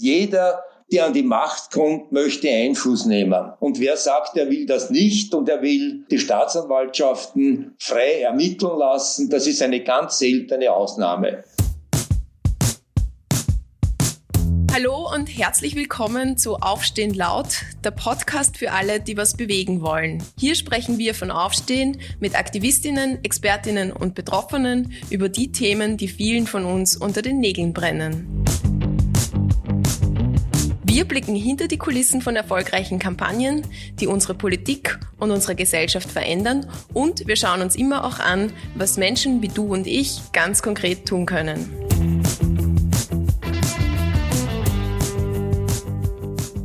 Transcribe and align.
jeder 0.00 0.64
der 0.90 1.06
an 1.06 1.12
die 1.12 1.22
Macht 1.22 1.70
kommt, 1.70 2.10
möchte 2.10 2.48
Einfluss 2.48 3.04
nehmen. 3.04 3.52
Und 3.60 3.78
wer 3.78 3.96
sagt, 3.96 4.36
er 4.36 4.50
will 4.50 4.66
das 4.66 4.90
nicht 4.90 5.32
und 5.34 5.48
er 5.48 5.62
will 5.62 6.04
die 6.10 6.18
Staatsanwaltschaften 6.18 7.76
frei 7.78 8.22
ermitteln 8.22 8.76
lassen, 8.76 9.30
das 9.30 9.46
ist 9.46 9.62
eine 9.62 9.84
ganz 9.84 10.18
seltene 10.18 10.72
Ausnahme. 10.72 11.44
Hallo 14.72 15.08
und 15.14 15.26
herzlich 15.26 15.76
willkommen 15.76 16.38
zu 16.38 16.56
Aufstehen 16.56 17.12
laut, 17.14 17.62
der 17.84 17.90
Podcast 17.90 18.56
für 18.56 18.72
alle, 18.72 19.00
die 19.00 19.16
was 19.16 19.36
bewegen 19.36 19.82
wollen. 19.82 20.22
Hier 20.38 20.54
sprechen 20.54 20.96
wir 20.98 21.14
von 21.14 21.30
Aufstehen 21.30 22.00
mit 22.18 22.36
Aktivistinnen, 22.36 23.22
Expertinnen 23.22 23.92
und 23.92 24.14
Betroffenen 24.14 24.92
über 25.10 25.28
die 25.28 25.52
Themen, 25.52 25.96
die 25.98 26.08
vielen 26.08 26.46
von 26.46 26.64
uns 26.64 26.96
unter 26.96 27.20
den 27.20 27.38
Nägeln 27.38 27.72
brennen. 27.72 28.44
Wir 30.92 31.04
blicken 31.04 31.36
hinter 31.36 31.68
die 31.68 31.78
Kulissen 31.78 32.20
von 32.20 32.34
erfolgreichen 32.34 32.98
Kampagnen, 32.98 33.64
die 34.00 34.08
unsere 34.08 34.34
Politik 34.34 34.98
und 35.20 35.30
unsere 35.30 35.54
Gesellschaft 35.54 36.10
verändern 36.10 36.66
und 36.92 37.28
wir 37.28 37.36
schauen 37.36 37.62
uns 37.62 37.76
immer 37.76 38.04
auch 38.04 38.18
an, 38.18 38.52
was 38.74 38.96
Menschen 38.96 39.40
wie 39.40 39.46
du 39.46 39.72
und 39.72 39.86
ich 39.86 40.20
ganz 40.32 40.62
konkret 40.62 41.06
tun 41.06 41.26
können. 41.26 41.70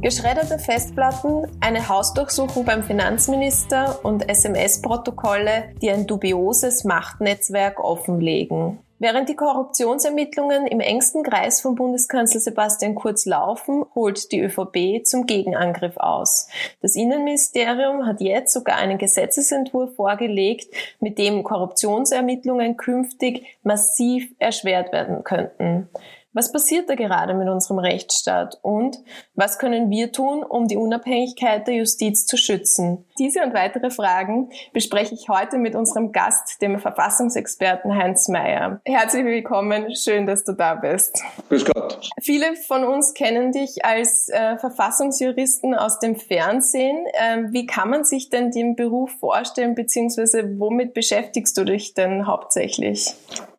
Geschredderte 0.02 0.58
Festplatten, 0.58 1.46
eine 1.60 1.88
Hausdurchsuchung 1.88 2.66
beim 2.66 2.82
Finanzminister 2.82 4.04
und 4.04 4.28
SMS-Protokolle, 4.28 5.76
die 5.84 5.92
ein 5.92 6.08
dubioses 6.08 6.84
Machtnetzwerk 6.84 7.80
offenlegen. 7.80 8.80
Während 8.98 9.28
die 9.28 9.36
Korruptionsermittlungen 9.36 10.68
im 10.68 10.80
engsten 10.80 11.22
Kreis 11.22 11.60
von 11.60 11.76
Bundeskanzler 11.76 12.40
Sebastian 12.40 12.96
Kurz 12.96 13.26
laufen, 13.26 13.84
holt 13.94 14.32
die 14.32 14.40
ÖVP 14.40 15.06
zum 15.06 15.26
Gegenangriff 15.26 15.98
aus. 15.98 16.48
Das 16.82 16.96
Innenministerium 16.96 18.06
hat 18.06 18.22
jetzt 18.22 18.54
sogar 18.54 18.78
einen 18.78 18.98
Gesetzesentwurf 18.98 19.96
vorgelegt, 19.96 20.74
mit 21.02 21.18
dem 21.18 21.44
Korruptionsermittlungen 21.44 22.78
künftig 22.78 23.46
massiv 23.64 24.32
erschwert 24.40 24.94
werden 24.94 25.26
könnten. 25.26 25.90
Was 26.36 26.52
passiert 26.52 26.90
da 26.90 26.96
gerade 26.96 27.34
mit 27.34 27.48
unserem 27.48 27.80
Rechtsstaat 27.80 28.60
und 28.62 28.98
was 29.36 29.58
können 29.58 29.90
wir 29.90 30.12
tun, 30.12 30.44
um 30.44 30.68
die 30.68 30.76
Unabhängigkeit 30.76 31.66
der 31.66 31.76
Justiz 31.76 32.26
zu 32.26 32.36
schützen? 32.36 33.06
Diese 33.18 33.42
und 33.42 33.54
weitere 33.54 33.90
Fragen 33.90 34.50
bespreche 34.74 35.16
ich 35.16 35.30
heute 35.30 35.58
mit 35.58 35.76
unserem 35.76 36.12
Gast, 36.12 36.62
dem 36.62 36.78
Verfassungsexperten 36.78 37.96
Heinz 37.96 38.28
Mayer. 38.28 38.82
Herzlich 38.84 39.24
willkommen, 39.24 39.96
schön, 39.96 40.28
dass 40.28 40.44
du 40.44 40.52
da 40.52 40.76
bist. 40.76 41.24
Grüß 41.48 41.64
Gott. 41.64 42.02
Viele 42.22 42.58
von 42.68 42.84
uns 42.84 43.14
kennen 43.14 43.54
dich 43.54 43.86
als 43.86 44.28
äh, 44.28 44.58
Verfassungsjuristen 44.58 45.74
aus 45.74 46.00
dem 46.00 46.18
Fernsehen. 46.18 47.06
Ähm, 47.14 47.54
wie 47.54 47.66
kann 47.66 47.90
man 47.90 48.04
sich 48.04 48.28
denn 48.28 48.52
den 48.52 48.76
Beruf 48.76 49.12
vorstellen, 49.22 49.74
beziehungsweise 49.74 50.60
womit 50.60 50.94
beschäftigst 50.94 51.58
du 51.58 51.64
dich 51.64 51.94
denn 51.94 52.28
hauptsächlich? 52.28 53.16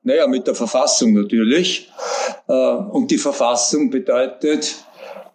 Naja, 0.06 0.28
mit 0.28 0.46
der 0.46 0.54
Verfassung 0.54 1.14
natürlich. 1.14 1.90
Äh, 2.46 2.52
und 2.52 3.10
die 3.10 3.18
Verfassung 3.18 3.90
bedeutet, 3.90 4.76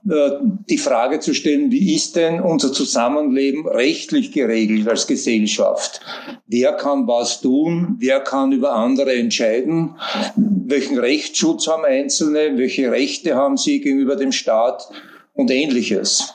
äh, 0.09 0.29
die 0.69 0.77
Frage 0.77 1.19
zu 1.19 1.33
stellen, 1.33 1.71
wie 1.71 1.93
ist 1.93 2.15
denn 2.15 2.39
unser 2.39 2.71
Zusammenleben 2.71 3.67
rechtlich 3.67 4.31
geregelt 4.31 4.87
als 4.87 5.07
Gesellschaft? 5.07 5.99
Wer 6.47 6.71
kann 6.71 7.05
was 7.05 7.41
tun? 7.41 7.97
Wer 7.99 8.21
kann 8.21 8.53
über 8.53 8.71
andere 8.71 9.13
entscheiden? 9.13 9.95
Welchen 10.37 10.97
Rechtsschutz 10.97 11.67
haben 11.67 11.83
Einzelne? 11.83 12.57
Welche 12.57 12.89
Rechte 12.91 13.35
haben 13.35 13.57
sie 13.57 13.81
gegenüber 13.81 14.15
dem 14.15 14.31
Staat? 14.31 14.87
Und 15.33 15.51
ähnliches. 15.51 16.33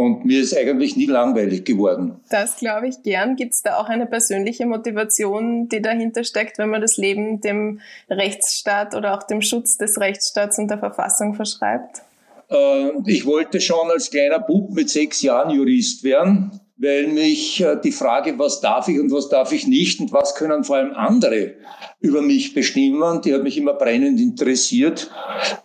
Und 0.00 0.24
mir 0.24 0.40
ist 0.40 0.56
eigentlich 0.56 0.96
nie 0.96 1.04
langweilig 1.04 1.66
geworden. 1.66 2.20
Das 2.30 2.56
glaube 2.56 2.88
ich 2.88 3.02
gern. 3.02 3.36
Gibt 3.36 3.52
es 3.52 3.60
da 3.60 3.76
auch 3.76 3.90
eine 3.90 4.06
persönliche 4.06 4.64
Motivation, 4.64 5.68
die 5.68 5.82
dahinter 5.82 6.24
steckt, 6.24 6.56
wenn 6.56 6.70
man 6.70 6.80
das 6.80 6.96
Leben 6.96 7.42
dem 7.42 7.82
Rechtsstaat 8.08 8.94
oder 8.94 9.12
auch 9.12 9.24
dem 9.24 9.42
Schutz 9.42 9.76
des 9.76 10.00
Rechtsstaats 10.00 10.58
und 10.58 10.68
der 10.68 10.78
Verfassung 10.78 11.34
verschreibt? 11.34 12.00
Äh, 12.48 12.92
ich 13.04 13.26
wollte 13.26 13.60
schon 13.60 13.90
als 13.90 14.10
kleiner 14.10 14.38
Bub 14.38 14.70
mit 14.70 14.88
sechs 14.88 15.20
Jahren 15.20 15.50
Jurist 15.50 16.02
werden 16.02 16.58
weil 16.80 17.08
mich 17.08 17.60
äh, 17.60 17.76
die 17.82 17.92
Frage, 17.92 18.38
was 18.38 18.60
darf 18.60 18.88
ich 18.88 18.98
und 18.98 19.12
was 19.12 19.28
darf 19.28 19.52
ich 19.52 19.66
nicht 19.66 20.00
und 20.00 20.12
was 20.12 20.34
können 20.34 20.64
vor 20.64 20.76
allem 20.76 20.94
andere 20.94 21.54
über 22.00 22.22
mich 22.22 22.54
bestimmen, 22.54 23.20
die 23.20 23.34
hat 23.34 23.42
mich 23.42 23.58
immer 23.58 23.74
brennend 23.74 24.18
interessiert. 24.18 25.10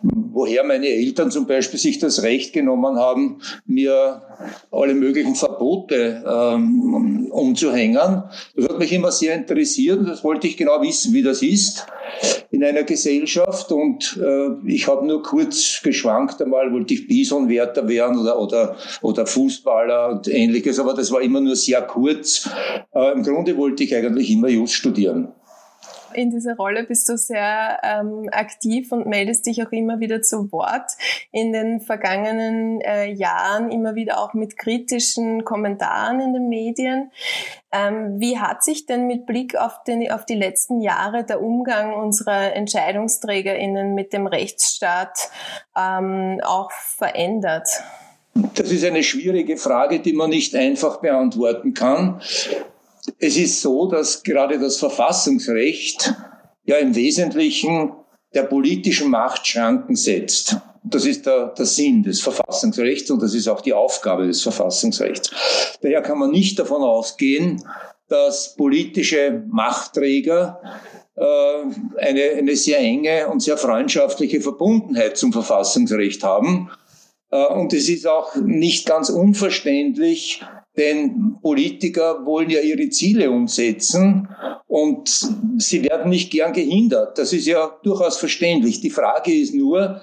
Woher 0.02 0.64
meine 0.64 0.86
Eltern 0.86 1.30
zum 1.30 1.46
Beispiel 1.46 1.80
sich 1.80 1.98
das 1.98 2.22
Recht 2.22 2.52
genommen 2.52 2.96
haben, 2.96 3.40
mir 3.64 4.22
alle 4.70 4.92
möglichen 4.92 5.34
Verbote 5.34 6.22
ähm, 6.26 7.28
umzuhängen. 7.30 8.22
Das 8.54 8.68
hat 8.68 8.78
mich 8.78 8.92
immer 8.92 9.10
sehr 9.10 9.34
interessiert 9.34 10.00
und 10.00 10.08
das 10.08 10.22
wollte 10.22 10.46
ich 10.46 10.58
genau 10.58 10.82
wissen, 10.82 11.14
wie 11.14 11.22
das 11.22 11.40
ist 11.40 11.86
in 12.50 12.64
einer 12.64 12.82
Gesellschaft. 12.82 13.70
Und 13.72 14.18
äh, 14.22 14.48
ich 14.66 14.86
habe 14.88 15.06
nur 15.06 15.22
kurz 15.22 15.80
geschwankt 15.82 16.40
einmal, 16.40 16.72
wollte 16.72 16.94
ich 16.94 17.06
Bisonwärter 17.06 17.88
werden 17.88 18.18
oder, 18.18 18.38
oder, 18.38 18.76
oder 19.02 19.26
Fußballer 19.26 20.10
und 20.10 20.28
ähnliches, 20.28 20.78
aber 20.78 20.94
das 20.94 21.10
war 21.10 21.20
immer 21.20 21.40
nur 21.40 21.56
sehr 21.56 21.82
kurz. 21.82 22.48
Äh, 22.94 23.12
Im 23.12 23.22
Grunde 23.22 23.56
wollte 23.56 23.84
ich 23.84 23.94
eigentlich 23.94 24.30
immer 24.30 24.48
Just 24.48 24.74
studieren 24.74 25.32
in 26.16 26.30
dieser 26.30 26.56
Rolle 26.56 26.84
bist 26.84 27.08
du 27.08 27.16
sehr 27.16 27.78
ähm, 27.82 28.28
aktiv 28.32 28.90
und 28.92 29.06
meldest 29.06 29.46
dich 29.46 29.62
auch 29.62 29.72
immer 29.72 30.00
wieder 30.00 30.22
zu 30.22 30.50
Wort. 30.52 30.90
In 31.32 31.52
den 31.52 31.80
vergangenen 31.80 32.80
äh, 32.80 33.10
Jahren 33.10 33.70
immer 33.70 33.94
wieder 33.94 34.18
auch 34.18 34.34
mit 34.34 34.56
kritischen 34.56 35.44
Kommentaren 35.44 36.20
in 36.20 36.32
den 36.32 36.48
Medien. 36.48 37.10
Ähm, 37.72 38.18
wie 38.18 38.38
hat 38.38 38.64
sich 38.64 38.86
denn 38.86 39.06
mit 39.06 39.26
Blick 39.26 39.56
auf, 39.56 39.82
den, 39.84 40.10
auf 40.10 40.24
die 40.24 40.34
letzten 40.34 40.80
Jahre 40.80 41.24
der 41.24 41.42
Umgang 41.42 41.94
unserer 41.94 42.54
EntscheidungsträgerInnen 42.54 43.94
mit 43.94 44.12
dem 44.12 44.26
Rechtsstaat 44.26 45.30
ähm, 45.76 46.40
auch 46.42 46.70
verändert? 46.72 47.68
Das 48.54 48.70
ist 48.70 48.84
eine 48.84 49.02
schwierige 49.02 49.56
Frage, 49.56 50.00
die 50.00 50.12
man 50.12 50.30
nicht 50.30 50.54
einfach 50.54 51.00
beantworten 51.00 51.72
kann. 51.72 52.20
Es 53.18 53.36
ist 53.36 53.60
so, 53.60 53.86
dass 53.86 54.22
gerade 54.22 54.58
das 54.58 54.78
Verfassungsrecht 54.78 56.14
ja 56.64 56.76
im 56.76 56.94
Wesentlichen 56.94 57.92
der 58.34 58.42
politischen 58.42 59.10
Macht 59.10 59.46
Schranken 59.46 59.96
setzt. 59.96 60.56
Das 60.84 61.04
ist 61.04 61.26
der, 61.26 61.48
der 61.48 61.66
Sinn 61.66 62.02
des 62.02 62.20
Verfassungsrechts 62.20 63.10
und 63.10 63.20
das 63.20 63.34
ist 63.34 63.48
auch 63.48 63.60
die 63.60 63.72
Aufgabe 63.72 64.26
des 64.26 64.42
Verfassungsrechts. 64.42 65.30
Daher 65.80 66.02
kann 66.02 66.18
man 66.18 66.30
nicht 66.30 66.58
davon 66.58 66.82
ausgehen, 66.82 67.62
dass 68.08 68.54
politische 68.54 69.42
Machtträger 69.48 70.60
äh, 71.16 71.22
eine, 71.98 72.22
eine 72.38 72.56
sehr 72.56 72.78
enge 72.78 73.28
und 73.28 73.40
sehr 73.40 73.56
freundschaftliche 73.56 74.40
Verbundenheit 74.40 75.16
zum 75.16 75.32
Verfassungsrecht 75.32 76.22
haben. 76.22 76.70
Äh, 77.30 77.46
und 77.46 77.72
es 77.72 77.88
ist 77.88 78.06
auch 78.06 78.36
nicht 78.36 78.86
ganz 78.86 79.10
unverständlich, 79.10 80.42
denn 80.76 81.36
Politiker 81.42 82.24
wollen 82.24 82.50
ja 82.50 82.60
ihre 82.60 82.88
Ziele 82.90 83.30
umsetzen 83.30 84.28
und 84.68 85.08
sie 85.58 85.84
werden 85.84 86.10
nicht 86.10 86.30
gern 86.30 86.52
gehindert. 86.52 87.16
Das 87.18 87.32
ist 87.32 87.46
ja 87.46 87.70
durchaus 87.82 88.18
verständlich. 88.18 88.80
Die 88.80 88.90
Frage 88.90 89.32
ist 89.32 89.54
nur, 89.54 90.00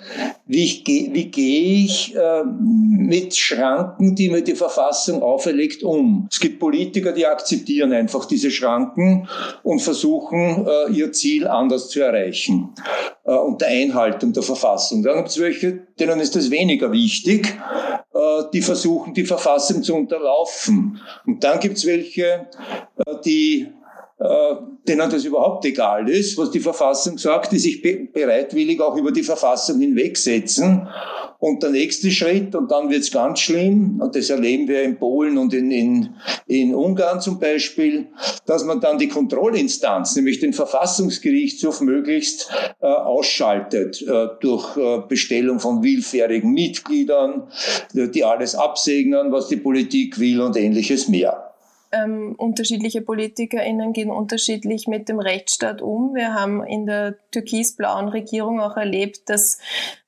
wie, 0.47 0.84
wie 0.85 1.25
gehe 1.25 1.85
ich 1.85 2.16
äh, 2.16 2.44
mit 2.44 3.35
Schranken, 3.35 4.16
die 4.16 4.29
mir 4.29 4.41
die 4.41 4.56
Verfassung 4.56 5.22
auferlegt, 5.22 5.84
um? 5.84 6.28
Es 6.31 6.39
gibt 6.39 6.59
Politiker, 6.59 7.11
die 7.11 7.25
akzeptieren 7.25 7.91
einfach 7.91 8.25
diese 8.25 8.51
Schranken 8.51 9.28
und 9.63 9.81
versuchen, 9.81 10.66
äh, 10.66 10.91
ihr 10.91 11.11
Ziel 11.11 11.47
anders 11.47 11.90
zu 11.90 12.01
erreichen, 12.01 12.69
äh, 13.25 13.34
unter 13.34 13.67
Einhaltung 13.67 14.34
der 14.34 14.44
Verfassung. 14.44 15.03
Dann 15.03 15.17
gibt 15.17 15.29
es 15.29 15.40
welche, 15.40 15.88
denen 16.00 16.19
ist 16.19 16.35
das 16.35 16.50
weniger 16.50 16.91
wichtig, 16.91 17.55
die 18.54 18.62
versuchen, 18.62 19.14
die 19.14 19.26
Verfassung 19.26 19.82
zu 19.82 19.96
unterlaufen. 19.96 21.02
Und 21.26 21.44
dann 21.44 21.60
gibt 21.60 21.78
es 21.78 21.86
welche, 21.86 22.48
äh, 23.06 23.16
die 23.26 23.62
äh, 23.62 23.83
denen 24.87 25.09
das 25.09 25.25
überhaupt 25.25 25.66
egal 25.66 26.09
ist, 26.09 26.37
was 26.37 26.52
die 26.52 26.59
Verfassung 26.59 27.17
sagt, 27.17 27.52
die 27.52 27.59
sich 27.59 27.81
bereitwillig 27.81 28.79
auch 28.81 28.96
über 28.96 29.11
die 29.11 29.23
Verfassung 29.23 29.79
hinwegsetzen. 29.79 30.87
Und 31.40 31.61
der 31.61 31.72
nächste 31.72 32.09
Schritt, 32.09 32.55
und 32.55 32.72
dann 32.72 32.90
wird's 32.90 33.11
ganz 33.11 33.41
schlimm, 33.41 33.99
und 33.99 34.16
das 34.16 34.29
erleben 34.29 34.70
wir 34.70 34.81
in 34.81 34.97
Polen 34.97 35.37
und 35.37 35.53
in, 35.53 35.72
in, 35.72 36.16
in 36.47 36.73
Ungarn 36.73 37.20
zum 37.20 37.37
Beispiel, 37.37 38.08
dass 38.46 38.64
man 38.64 38.79
dann 38.79 38.97
die 38.97 39.09
Kontrollinstanz, 39.09 40.16
nämlich 40.16 40.40
den 40.40 40.53
Verfassungsgerichtshof, 40.53 41.81
möglichst 41.81 42.49
äh, 42.81 42.85
ausschaltet 42.85 44.02
äh, 44.03 44.28
durch 44.40 44.78
äh, 44.78 45.02
Bestellung 45.09 45.59
von 45.59 45.84
willfährigen 45.84 46.53
Mitgliedern, 46.53 47.49
die 47.93 48.23
alles 48.23 48.55
absegnen, 48.55 49.34
was 49.34 49.49
die 49.49 49.58
Politik 49.58 50.19
will 50.19 50.40
und 50.40 50.55
ähnliches 50.55 51.09
mehr. 51.09 51.42
Ähm, 51.93 52.35
unterschiedliche 52.37 53.01
PolitikerInnen 53.01 53.93
gehen 53.93 54.09
unterschiedlich 54.09 54.87
mit 54.87 55.07
dem 55.09 55.19
Rechtsstaat 55.19 55.81
um. 55.81 56.16
Wir 56.16 56.34
haben 56.34 56.63
in 56.66 56.85
der 56.85 57.16
türkisblauen 57.31 58.09
Regierung 58.09 58.59
auch 58.59 58.75
erlebt, 58.75 59.29
dass 59.29 59.59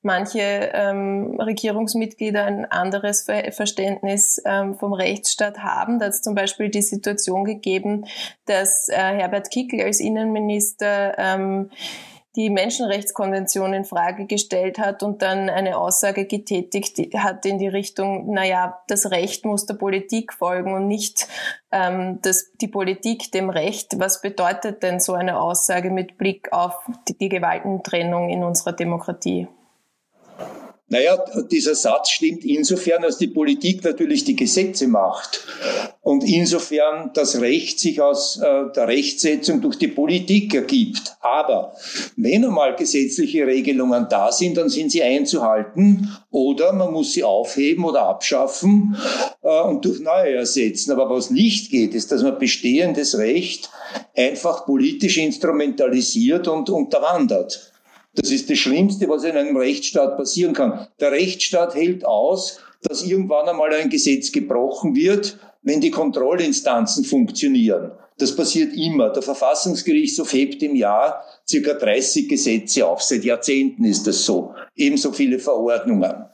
manche 0.02 0.40
ähm, 0.40 1.40
Regierungsmitglieder 1.40 2.44
ein 2.44 2.64
anderes 2.64 3.22
Ver 3.22 3.52
Verständnis 3.52 4.42
ähm, 4.44 4.74
vom 4.74 4.92
Rechtsstaat 4.92 5.58
haben. 5.58 5.98
Da 5.98 6.06
hat 6.06 6.12
es 6.12 6.22
zum 6.22 6.34
Beispiel 6.34 6.68
die 6.68 6.82
Situation 6.82 7.44
gegeben, 7.44 8.06
dass 8.46 8.88
äh, 8.88 8.94
Herbert 8.96 9.50
Kickl 9.50 9.80
als 9.80 10.00
Innenminister 10.00 11.14
ähm, 11.18 11.70
die 12.36 12.50
Menschenrechtskonvention 12.50 13.72
in 13.72 13.84
Frage 13.86 14.26
gestellt 14.26 14.78
hat 14.78 15.02
und 15.02 15.22
dann 15.22 15.48
eine 15.48 15.78
Aussage 15.78 16.26
getätigt 16.26 16.98
hat 17.14 17.46
in 17.46 17.58
die 17.58 17.68
Richtung, 17.68 18.32
naja, 18.32 18.82
das 18.88 19.10
Recht 19.10 19.46
muss 19.46 19.64
der 19.64 19.74
Politik 19.74 20.34
folgen 20.34 20.74
und 20.74 20.86
nicht 20.86 21.28
ähm, 21.72 22.20
das, 22.20 22.52
die 22.60 22.68
Politik 22.68 23.32
dem 23.32 23.48
Recht. 23.48 23.98
Was 23.98 24.20
bedeutet 24.20 24.82
denn 24.82 25.00
so 25.00 25.14
eine 25.14 25.40
Aussage 25.40 25.90
mit 25.90 26.18
Blick 26.18 26.52
auf 26.52 26.74
die, 27.08 27.16
die 27.16 27.30
Gewaltentrennung 27.30 28.28
in 28.28 28.44
unserer 28.44 28.72
Demokratie? 28.72 29.48
Naja, 30.88 31.18
dieser 31.50 31.74
Satz 31.74 32.10
stimmt 32.10 32.44
insofern, 32.44 33.02
als 33.02 33.18
die 33.18 33.26
Politik 33.26 33.82
natürlich 33.82 34.22
die 34.22 34.36
Gesetze 34.36 34.86
macht 34.86 35.44
und 36.00 36.22
insofern 36.22 37.10
das 37.12 37.40
Recht 37.40 37.80
sich 37.80 38.00
aus 38.00 38.36
äh, 38.40 38.70
der 38.72 38.86
Rechtsetzung 38.86 39.60
durch 39.60 39.78
die 39.78 39.88
Politik 39.88 40.54
ergibt. 40.54 41.16
Aber 41.20 41.74
wenn 42.16 42.44
einmal 42.44 42.76
gesetzliche 42.76 43.48
Regelungen 43.48 44.06
da 44.08 44.30
sind, 44.30 44.56
dann 44.58 44.68
sind 44.68 44.92
sie 44.92 45.02
einzuhalten 45.02 46.08
oder 46.30 46.72
man 46.72 46.92
muss 46.92 47.14
sie 47.14 47.24
aufheben 47.24 47.84
oder 47.84 48.02
abschaffen 48.02 48.96
äh, 49.42 49.62
und 49.62 49.84
durch 49.84 49.98
neue 49.98 50.36
ersetzen. 50.36 50.92
Aber 50.92 51.10
was 51.10 51.30
nicht 51.30 51.72
geht, 51.72 51.94
ist, 51.94 52.12
dass 52.12 52.22
man 52.22 52.38
bestehendes 52.38 53.18
Recht 53.18 53.70
einfach 54.14 54.66
politisch 54.66 55.18
instrumentalisiert 55.18 56.46
und 56.46 56.70
unterwandert. 56.70 57.72
Das 58.16 58.30
ist 58.30 58.50
das 58.50 58.58
Schlimmste, 58.58 59.08
was 59.08 59.24
in 59.24 59.36
einem 59.36 59.56
Rechtsstaat 59.56 60.16
passieren 60.16 60.54
kann. 60.54 60.86
Der 61.00 61.12
Rechtsstaat 61.12 61.74
hält 61.74 62.04
aus, 62.04 62.58
dass 62.82 63.04
irgendwann 63.04 63.48
einmal 63.48 63.72
ein 63.74 63.90
Gesetz 63.90 64.32
gebrochen 64.32 64.94
wird, 64.96 65.38
wenn 65.62 65.80
die 65.80 65.90
Kontrollinstanzen 65.90 67.04
funktionieren. 67.04 67.92
Das 68.18 68.34
passiert 68.34 68.74
immer. 68.74 69.10
Der 69.10 69.22
Verfassungsgerichtshof 69.22 70.32
hebt 70.32 70.62
im 70.62 70.74
Jahr 70.74 71.22
circa 71.46 71.74
30 71.74 72.28
Gesetze 72.28 72.86
auf. 72.86 73.02
Seit 73.02 73.24
Jahrzehnten 73.24 73.84
ist 73.84 74.06
das 74.06 74.24
so. 74.24 74.54
Ebenso 74.74 75.12
viele 75.12 75.38
Verordnungen. 75.38 76.24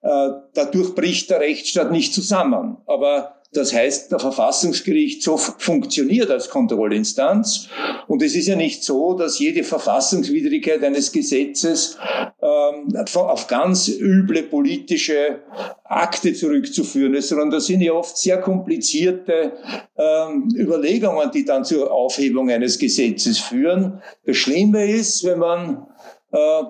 Äh, 0.00 0.28
dadurch 0.54 0.94
bricht 0.94 1.28
der 1.28 1.40
Rechtsstaat 1.40 1.92
nicht 1.92 2.14
zusammen. 2.14 2.78
Aber 2.86 3.35
das 3.56 3.72
heißt, 3.72 4.12
der 4.12 4.18
Verfassungsgerichtshof 4.18 5.56
funktioniert 5.58 6.30
als 6.30 6.50
Kontrollinstanz. 6.50 7.68
Und 8.06 8.22
es 8.22 8.34
ist 8.34 8.46
ja 8.46 8.56
nicht 8.56 8.84
so, 8.84 9.14
dass 9.14 9.38
jede 9.38 9.64
Verfassungswidrigkeit 9.64 10.82
eines 10.84 11.10
Gesetzes 11.12 11.98
ähm, 12.42 12.94
auf 13.14 13.46
ganz 13.46 13.88
üble 13.88 14.42
politische 14.44 15.40
Akte 15.84 16.34
zurückzuführen 16.34 17.14
ist, 17.14 17.28
sondern 17.28 17.50
das 17.50 17.66
sind 17.66 17.80
ja 17.80 17.92
oft 17.92 18.16
sehr 18.16 18.40
komplizierte 18.40 19.52
ähm, 19.96 20.48
Überlegungen, 20.56 21.30
die 21.32 21.44
dann 21.44 21.64
zur 21.64 21.90
Aufhebung 21.90 22.50
eines 22.50 22.78
Gesetzes 22.78 23.38
führen. 23.38 24.02
Das 24.24 24.36
Schlimme 24.36 24.90
ist, 24.90 25.24
wenn 25.24 25.38
man 25.38 25.86
äh, 26.32 26.62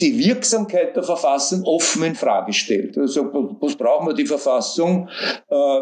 die 0.00 0.18
Wirksamkeit 0.18 0.96
der 0.96 1.02
Verfassung 1.02 1.62
offen 1.64 2.04
in 2.04 2.14
Frage 2.14 2.52
stellt. 2.52 2.96
Also 2.96 3.30
was 3.60 3.76
brauchen 3.76 4.06
wir 4.08 4.14
die 4.14 4.26
Verfassung? 4.26 5.08
Äh, 5.48 5.80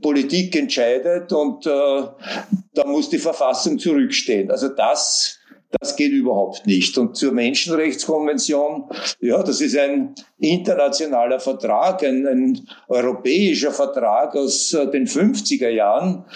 Politik 0.00 0.56
entscheidet 0.56 1.32
und 1.32 1.66
äh, 1.66 2.02
da 2.74 2.84
muss 2.86 3.08
die 3.08 3.18
Verfassung 3.18 3.78
zurückstehen. 3.78 4.50
Also 4.50 4.68
das 4.68 5.38
das 5.80 5.96
geht 5.96 6.12
überhaupt 6.12 6.66
nicht. 6.66 6.96
Und 6.98 7.16
zur 7.16 7.32
Menschenrechtskonvention, 7.32 8.84
ja, 9.20 9.42
das 9.42 9.60
ist 9.60 9.76
ein 9.76 10.14
internationaler 10.38 11.40
Vertrag, 11.40 12.04
ein, 12.04 12.26
ein 12.26 12.68
europäischer 12.88 13.72
Vertrag 13.72 14.36
aus 14.36 14.74
äh, 14.74 14.90
den 14.90 15.06
50er 15.06 15.70
Jahren. 15.70 16.26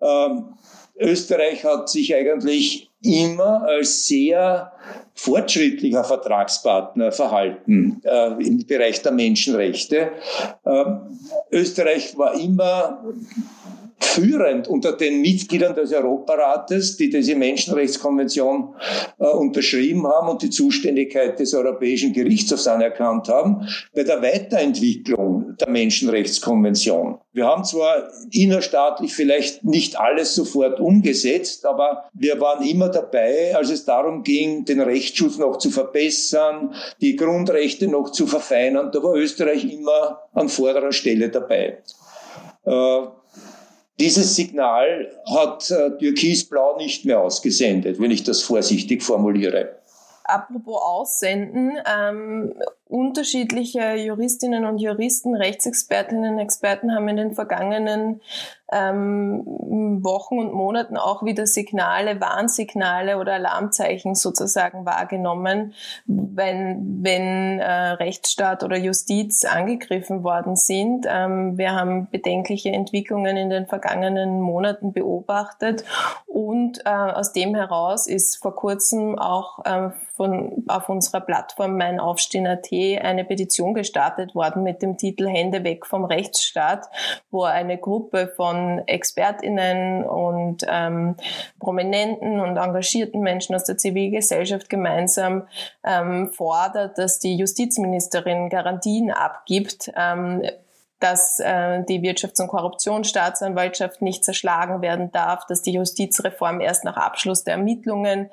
Ähm, 0.00 0.54
Österreich 0.98 1.64
hat 1.64 1.88
sich 1.88 2.14
eigentlich 2.14 2.87
immer 3.02 3.62
als 3.62 4.06
sehr 4.06 4.72
fortschrittlicher 5.14 6.04
Vertragspartner 6.04 7.12
verhalten 7.12 8.00
äh, 8.04 8.32
im 8.44 8.66
Bereich 8.66 9.02
der 9.02 9.12
Menschenrechte. 9.12 10.12
Äh, 10.64 10.84
Österreich 11.50 12.16
war 12.18 12.34
immer 12.34 13.04
führend 14.18 14.68
unter 14.68 14.92
den 14.92 15.20
Mitgliedern 15.20 15.74
des 15.74 15.92
Europarates, 15.92 16.96
die 16.96 17.10
diese 17.10 17.34
Menschenrechtskonvention 17.34 18.74
äh, 19.18 19.26
unterschrieben 19.26 20.06
haben 20.06 20.28
und 20.28 20.42
die 20.42 20.50
Zuständigkeit 20.50 21.38
des 21.38 21.54
Europäischen 21.54 22.12
Gerichtshofs 22.12 22.66
anerkannt 22.66 23.28
haben, 23.28 23.68
bei 23.94 24.02
der 24.02 24.20
Weiterentwicklung 24.22 25.56
der 25.60 25.70
Menschenrechtskonvention. 25.70 27.18
Wir 27.32 27.46
haben 27.46 27.64
zwar 27.64 28.08
innerstaatlich 28.32 29.14
vielleicht 29.14 29.64
nicht 29.64 29.98
alles 29.98 30.34
sofort 30.34 30.80
umgesetzt, 30.80 31.64
aber 31.64 32.04
wir 32.12 32.40
waren 32.40 32.66
immer 32.66 32.88
dabei, 32.88 33.54
als 33.54 33.70
es 33.70 33.84
darum 33.84 34.24
ging, 34.24 34.64
den 34.64 34.80
Rechtsschutz 34.80 35.38
noch 35.38 35.58
zu 35.58 35.70
verbessern, 35.70 36.74
die 37.00 37.14
Grundrechte 37.16 37.86
noch 37.86 38.10
zu 38.10 38.26
verfeinern. 38.26 38.90
Da 38.92 39.02
war 39.02 39.14
Österreich 39.14 39.64
immer 39.72 40.22
an 40.32 40.48
vorderer 40.48 40.92
Stelle 40.92 41.28
dabei. 41.28 41.78
Äh, 42.64 43.00
dieses 43.98 44.36
Signal 44.36 45.10
hat 45.26 45.70
äh, 45.70 45.90
Türkisblau 45.98 46.76
nicht 46.76 47.04
mehr 47.04 47.20
ausgesendet, 47.20 48.00
wenn 48.00 48.10
ich 48.10 48.24
das 48.24 48.42
vorsichtig 48.42 49.02
formuliere. 49.02 49.76
Apropos 50.24 50.80
Aussenden, 50.82 51.78
ähm, 51.86 52.54
unterschiedliche 52.88 53.94
Juristinnen 53.94 54.64
und 54.64 54.78
Juristen, 54.78 55.34
Rechtsexpertinnen 55.34 56.34
und 56.34 56.38
Experten 56.40 56.94
haben 56.94 57.08
in 57.08 57.16
den 57.16 57.34
vergangenen 57.34 58.20
ähm, 58.70 59.42
Wochen 60.04 60.38
und 60.38 60.52
Monaten 60.52 60.96
auch 60.96 61.24
wieder 61.24 61.46
Signale, 61.46 62.20
Warnsignale 62.20 63.18
oder 63.18 63.34
Alarmzeichen 63.34 64.14
sozusagen 64.14 64.84
wahrgenommen, 64.84 65.74
wenn, 66.06 67.02
wenn 67.02 67.60
äh, 67.60 67.90
Rechtsstaat 67.92 68.62
oder 68.64 68.76
Justiz 68.76 69.44
angegriffen 69.44 70.22
worden 70.22 70.56
sind. 70.56 71.06
Ähm, 71.08 71.56
wir 71.56 71.72
haben 71.72 72.08
bedenkliche 72.10 72.70
Entwicklungen 72.70 73.36
in 73.36 73.50
den 73.50 73.66
vergangenen 73.66 74.40
Monaten 74.40 74.92
beobachtet 74.92 75.84
und 76.38 76.86
äh, 76.86 76.90
aus 76.90 77.32
dem 77.32 77.56
heraus 77.56 78.06
ist 78.06 78.36
vor 78.36 78.54
kurzem 78.54 79.18
auch 79.18 79.58
äh, 79.64 79.90
von, 80.14 80.62
auf 80.68 80.88
unserer 80.88 81.20
Plattform 81.20 81.76
Mein 81.76 81.98
Aufstehen.at 81.98 82.68
eine 82.70 83.24
Petition 83.24 83.74
gestartet 83.74 84.36
worden 84.36 84.62
mit 84.62 84.80
dem 84.80 84.96
Titel 84.96 85.26
Hände 85.26 85.64
weg 85.64 85.84
vom 85.84 86.04
Rechtsstaat, 86.04 86.86
wo 87.32 87.42
eine 87.42 87.76
Gruppe 87.76 88.32
von 88.36 88.84
ExpertInnen 88.86 90.04
und 90.04 90.64
ähm, 90.68 91.16
prominenten 91.58 92.38
und 92.38 92.56
engagierten 92.56 93.20
Menschen 93.20 93.56
aus 93.56 93.64
der 93.64 93.76
Zivilgesellschaft 93.76 94.68
gemeinsam 94.68 95.48
ähm, 95.84 96.30
fordert, 96.32 96.98
dass 96.98 97.18
die 97.18 97.34
Justizministerin 97.34 98.48
Garantien 98.48 99.10
abgibt, 99.10 99.90
ähm, 99.96 100.42
dass 101.00 101.38
äh, 101.38 101.82
die 101.84 102.00
Wirtschafts- 102.00 102.40
und 102.40 102.48
Korruptionsstaatsanwaltschaft 102.48 104.02
nicht 104.02 104.24
zerschlagen 104.24 104.82
werden 104.82 105.12
darf, 105.12 105.46
dass 105.46 105.62
die 105.62 105.72
Justizreform 105.72 106.60
erst 106.60 106.84
nach 106.84 106.96
Abschluss 106.96 107.44
der 107.44 107.54
Ermittlungen 107.54 108.30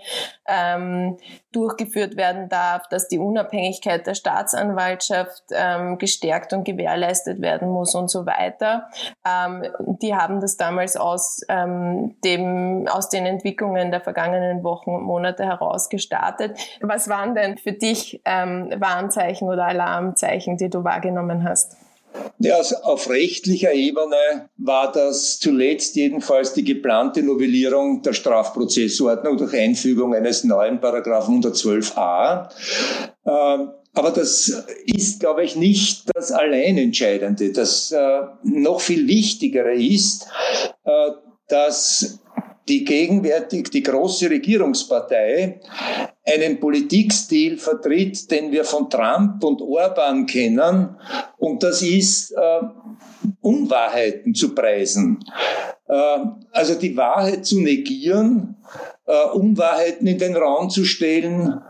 ähm, 0.47 1.17
durchgeführt 1.51 2.17
werden 2.17 2.49
darf, 2.49 2.87
dass 2.89 3.07
die 3.07 3.19
Unabhängigkeit 3.19 4.05
der 4.05 4.15
Staatsanwaltschaft 4.15 5.43
ähm, 5.51 5.97
gestärkt 5.97 6.53
und 6.53 6.65
gewährleistet 6.65 7.41
werden 7.41 7.69
muss 7.69 7.95
und 7.95 8.09
so 8.09 8.25
weiter. 8.25 8.89
Ähm, 9.25 9.63
die 10.01 10.15
haben 10.15 10.41
das 10.41 10.57
damals 10.57 10.97
aus 10.97 11.41
ähm, 11.47 12.15
dem 12.23 12.87
aus 12.87 13.09
den 13.09 13.25
Entwicklungen 13.25 13.91
der 13.91 14.01
vergangenen 14.01 14.63
Wochen 14.63 14.89
und 14.89 15.03
Monate 15.03 15.45
heraus 15.45 15.89
gestartet. 15.89 16.57
Was 16.81 17.09
waren 17.09 17.35
denn 17.35 17.57
für 17.57 17.73
dich 17.73 18.21
ähm, 18.25 18.73
Warnzeichen 18.77 19.47
oder 19.47 19.65
Alarmzeichen, 19.65 20.57
die 20.57 20.69
du 20.69 20.83
wahrgenommen 20.83 21.47
hast? 21.47 21.77
Ja, 22.39 22.59
auf 22.83 23.09
rechtlicher 23.09 23.73
Ebene 23.73 24.49
war 24.57 24.91
das 24.91 25.39
zuletzt 25.39 25.95
jedenfalls 25.95 26.53
die 26.53 26.63
geplante 26.63 27.23
Novellierung 27.23 28.01
der 28.01 28.13
Strafprozessordnung 28.13 29.37
durch 29.37 29.53
Einfügung 29.53 30.13
eines 30.13 30.43
neuen 30.43 30.79
Paragraphen 30.79 31.41
112a. 31.41 32.49
Ähm, 33.25 33.71
aber 33.93 34.11
das 34.11 34.65
ist, 34.85 35.21
glaube 35.21 35.43
ich, 35.43 35.55
nicht 35.55 36.11
das 36.13 36.31
Alleinentscheidende. 36.31 37.53
Das 37.53 37.91
äh, 37.91 38.21
noch 38.43 38.81
viel 38.81 39.07
Wichtigere 39.07 39.73
ist, 39.73 40.27
äh, 40.83 41.11
dass 41.47 42.19
die 42.67 42.83
gegenwärtig 42.83 43.69
die 43.69 43.83
große 43.83 44.29
Regierungspartei 44.29 45.59
einen 46.25 46.59
Politikstil 46.59 47.57
vertritt, 47.57 48.29
den 48.31 48.51
wir 48.51 48.63
von 48.63 48.89
Trump 48.89 49.43
und 49.43 49.61
Orban 49.61 50.25
kennen. 50.25 50.95
Und 51.37 51.61
das 51.61 51.81
ist, 51.81 52.31
äh, 52.31 52.61
Unwahrheiten 53.41 54.33
zu 54.33 54.55
preisen. 54.55 55.19
Äh, 55.87 56.19
also 56.51 56.75
die 56.75 56.97
Wahrheit 56.97 57.45
zu 57.45 57.61
negieren, 57.61 58.57
äh, 59.05 59.29
Unwahrheiten 59.33 60.07
in 60.07 60.17
den 60.17 60.35
Raum 60.35 60.69
zu 60.69 60.85
stellen, 60.85 61.61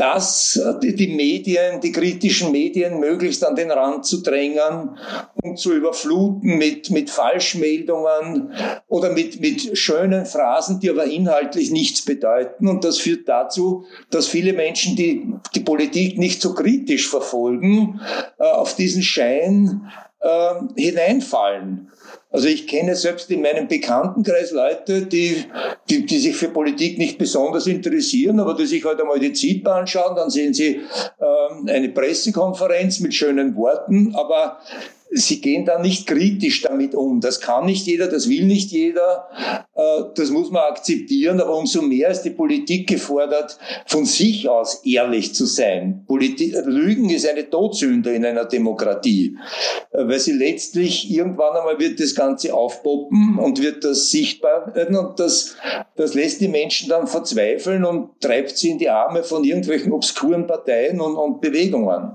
dass 0.00 0.58
die 0.82 1.08
Medien, 1.08 1.82
die 1.82 1.92
kritischen 1.92 2.52
Medien 2.52 3.00
möglichst 3.00 3.44
an 3.44 3.54
den 3.54 3.70
Rand 3.70 4.06
zu 4.06 4.22
drängen 4.22 4.96
und 5.42 5.58
zu 5.58 5.74
überfluten 5.74 6.56
mit, 6.56 6.90
mit 6.90 7.10
Falschmeldungen 7.10 8.50
oder 8.88 9.10
mit, 9.10 9.42
mit 9.42 9.76
schönen 9.76 10.24
Phrasen, 10.24 10.80
die 10.80 10.88
aber 10.88 11.04
inhaltlich 11.04 11.70
nichts 11.70 12.02
bedeuten. 12.02 12.66
Und 12.66 12.82
das 12.82 12.96
führt 12.96 13.28
dazu, 13.28 13.84
dass 14.08 14.26
viele 14.26 14.54
Menschen, 14.54 14.96
die 14.96 15.34
die 15.54 15.60
Politik 15.60 16.16
nicht 16.16 16.40
so 16.40 16.54
kritisch 16.54 17.06
verfolgen, 17.06 18.00
äh, 18.38 18.44
auf 18.44 18.76
diesen 18.76 19.02
Schein 19.02 19.86
äh, 20.20 20.54
hineinfallen. 20.76 21.90
Also 22.32 22.46
ich 22.46 22.68
kenne 22.68 22.94
selbst 22.94 23.28
in 23.30 23.42
meinem 23.42 23.66
Bekanntenkreis 23.66 24.52
Leute, 24.52 25.06
die, 25.06 25.44
die, 25.88 26.06
die 26.06 26.18
sich 26.18 26.36
für 26.36 26.48
Politik 26.48 26.96
nicht 26.96 27.18
besonders 27.18 27.66
interessieren, 27.66 28.38
aber 28.38 28.54
die 28.54 28.66
sich 28.66 28.84
heute 28.84 28.98
halt 28.98 29.00
einmal 29.00 29.18
die 29.18 29.32
ZIPA 29.32 29.80
anschauen, 29.80 30.14
dann 30.14 30.30
sehen 30.30 30.54
sie 30.54 30.80
ähm, 31.20 31.68
eine 31.68 31.88
Pressekonferenz 31.88 33.00
mit 33.00 33.14
schönen 33.14 33.56
Worten, 33.56 34.14
aber 34.14 34.60
Sie 35.12 35.40
gehen 35.40 35.64
da 35.64 35.80
nicht 35.80 36.06
kritisch 36.06 36.62
damit 36.62 36.94
um. 36.94 37.20
Das 37.20 37.40
kann 37.40 37.66
nicht 37.66 37.86
jeder, 37.86 38.06
das 38.06 38.28
will 38.28 38.44
nicht 38.44 38.70
jeder. 38.70 39.28
Äh, 39.74 40.04
das 40.14 40.30
muss 40.30 40.50
man 40.50 40.62
akzeptieren. 40.62 41.40
Aber 41.40 41.56
umso 41.56 41.82
mehr 41.82 42.10
ist 42.10 42.22
die 42.22 42.30
Politik 42.30 42.88
gefordert, 42.88 43.58
von 43.86 44.04
sich 44.04 44.48
aus 44.48 44.84
ehrlich 44.84 45.34
zu 45.34 45.46
sein. 45.46 46.04
Politik, 46.06 46.54
Lügen 46.64 47.10
ist 47.10 47.28
eine 47.28 47.48
Todsünde 47.50 48.14
in 48.14 48.24
einer 48.24 48.44
Demokratie, 48.44 49.36
äh, 49.90 50.06
weil 50.06 50.20
sie 50.20 50.32
letztlich 50.32 51.10
irgendwann 51.10 51.56
einmal 51.56 51.78
wird 51.80 51.98
das 51.98 52.14
Ganze 52.14 52.54
aufpoppen 52.54 53.38
und 53.38 53.60
wird 53.60 53.84
das 53.84 54.10
sichtbar 54.10 54.74
werden 54.74 54.96
und 54.96 55.18
das, 55.18 55.56
das 55.96 56.14
lässt 56.14 56.40
die 56.40 56.48
Menschen 56.48 56.88
dann 56.88 57.06
verzweifeln 57.06 57.84
und 57.84 58.20
treibt 58.20 58.56
sie 58.56 58.70
in 58.70 58.78
die 58.78 58.88
Arme 58.88 59.24
von 59.24 59.44
irgendwelchen 59.44 59.92
obskuren 59.92 60.46
Parteien 60.46 61.00
und, 61.00 61.16
und 61.16 61.40
Bewegungen. 61.40 62.12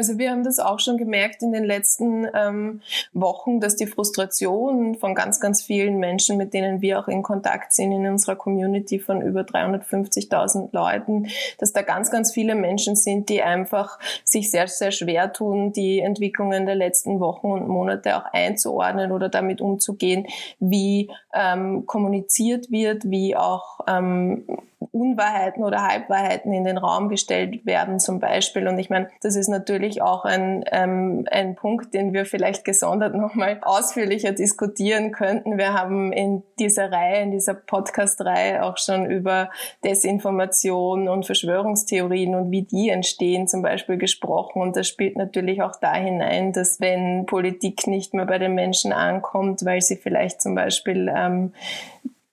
Also 0.00 0.16
wir 0.16 0.30
haben 0.30 0.44
das 0.44 0.58
auch 0.58 0.80
schon 0.80 0.96
gemerkt 0.96 1.42
in 1.42 1.52
den 1.52 1.62
letzten 1.62 2.26
ähm, 2.32 2.80
Wochen, 3.12 3.60
dass 3.60 3.76
die 3.76 3.86
Frustration 3.86 4.94
von 4.94 5.14
ganz, 5.14 5.40
ganz 5.40 5.62
vielen 5.62 5.98
Menschen, 5.98 6.38
mit 6.38 6.54
denen 6.54 6.80
wir 6.80 7.00
auch 7.00 7.06
in 7.06 7.22
Kontakt 7.22 7.74
sind 7.74 7.92
in 7.92 8.06
unserer 8.06 8.34
Community 8.34 8.98
von 8.98 9.20
über 9.20 9.42
350.000 9.42 10.70
Leuten, 10.72 11.28
dass 11.58 11.74
da 11.74 11.82
ganz, 11.82 12.10
ganz 12.10 12.32
viele 12.32 12.54
Menschen 12.54 12.96
sind, 12.96 13.28
die 13.28 13.42
einfach 13.42 13.98
sich 14.24 14.50
sehr, 14.50 14.68
sehr 14.68 14.90
schwer 14.90 15.34
tun, 15.34 15.74
die 15.74 16.00
Entwicklungen 16.00 16.64
der 16.64 16.76
letzten 16.76 17.20
Wochen 17.20 17.48
und 17.48 17.68
Monate 17.68 18.16
auch 18.16 18.32
einzuordnen 18.32 19.12
oder 19.12 19.28
damit 19.28 19.60
umzugehen, 19.60 20.26
wie 20.60 21.10
ähm, 21.34 21.84
kommuniziert 21.84 22.70
wird, 22.70 23.10
wie 23.10 23.36
auch 23.36 23.80
ähm, 23.86 24.46
Unwahrheiten 24.92 25.62
oder 25.62 25.86
Halbwahrheiten 25.86 26.52
in 26.52 26.64
den 26.64 26.78
Raum 26.78 27.08
gestellt 27.08 27.64
werden 27.64 28.00
zum 28.00 28.18
Beispiel. 28.18 28.66
Und 28.66 28.78
ich 28.78 28.90
meine, 28.90 29.08
das 29.22 29.36
ist 29.36 29.48
natürlich 29.48 30.02
auch 30.02 30.24
ein, 30.24 30.64
ähm, 30.72 31.26
ein 31.30 31.54
Punkt, 31.54 31.94
den 31.94 32.12
wir 32.12 32.26
vielleicht 32.26 32.64
gesondert 32.64 33.14
nochmal 33.20 33.58
ausführlicher 33.62 34.32
diskutieren 34.32 35.12
könnten. 35.12 35.58
Wir 35.58 35.74
haben 35.74 36.12
in 36.12 36.42
dieser 36.58 36.90
Reihe, 36.90 37.22
in 37.22 37.30
dieser 37.30 37.54
Podcast-Reihe 37.54 38.64
auch 38.64 38.78
schon 38.78 39.08
über 39.10 39.50
Desinformation 39.84 41.08
und 41.08 41.24
Verschwörungstheorien 41.24 42.34
und 42.34 42.50
wie 42.50 42.62
die 42.62 42.90
entstehen 42.90 43.46
zum 43.46 43.62
Beispiel 43.62 43.96
gesprochen. 43.96 44.60
Und 44.60 44.76
das 44.76 44.88
spielt 44.88 45.16
natürlich 45.16 45.62
auch 45.62 45.76
da 45.80 45.94
hinein, 45.94 46.52
dass 46.52 46.80
wenn 46.80 47.26
Politik 47.26 47.86
nicht 47.86 48.12
mehr 48.14 48.26
bei 48.26 48.38
den 48.38 48.54
Menschen 48.54 48.92
ankommt, 48.92 49.64
weil 49.64 49.80
sie 49.82 49.96
vielleicht 49.96 50.42
zum 50.42 50.54
Beispiel 50.54 51.12
ähm, 51.14 51.52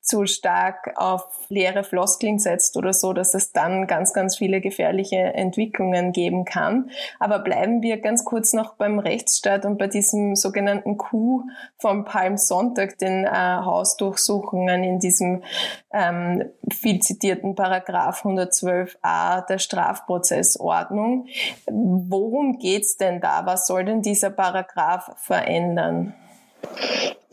zu 0.08 0.26
stark 0.26 0.94
auf 0.96 1.28
leere 1.50 1.84
Floskeln 1.84 2.40
setzt 2.40 2.78
oder 2.78 2.94
so, 2.94 3.12
dass 3.12 3.34
es 3.34 3.52
dann 3.52 3.88
ganz, 3.88 4.14
ganz 4.14 4.38
viele 4.38 4.62
gefährliche 4.62 5.18
Entwicklungen 5.18 6.14
geben 6.14 6.46
kann. 6.46 6.90
Aber 7.20 7.40
bleiben 7.40 7.82
wir 7.82 8.00
ganz 8.00 8.24
kurz 8.24 8.54
noch 8.54 8.76
beim 8.76 9.00
Rechtsstaat 9.00 9.66
und 9.66 9.78
bei 9.78 9.88
diesem 9.88 10.38
sogenannten 10.38 10.98
Coup 10.98 11.44
vom 11.78 12.06
Palmsonntag, 12.06 12.98
den 13.00 13.26
äh, 13.26 13.30
Hausdurchsuchungen 13.30 14.84
in 14.86 15.00
diesem 15.00 15.44
ähm, 15.92 16.46
viel 16.72 17.02
zitierten 17.02 17.56
Paragraph 17.56 18.24
112a 18.24 19.46
der 19.46 19.58
Strafprozessordnung. 19.58 21.28
Worum 21.70 22.60
geht's 22.60 22.96
denn 22.96 23.20
da? 23.20 23.46
Was 23.46 23.68
soll 23.68 23.84
denn 23.84 24.02
dieser 24.02 24.30
Paragraph 24.30 25.12
verändern? 25.18 26.14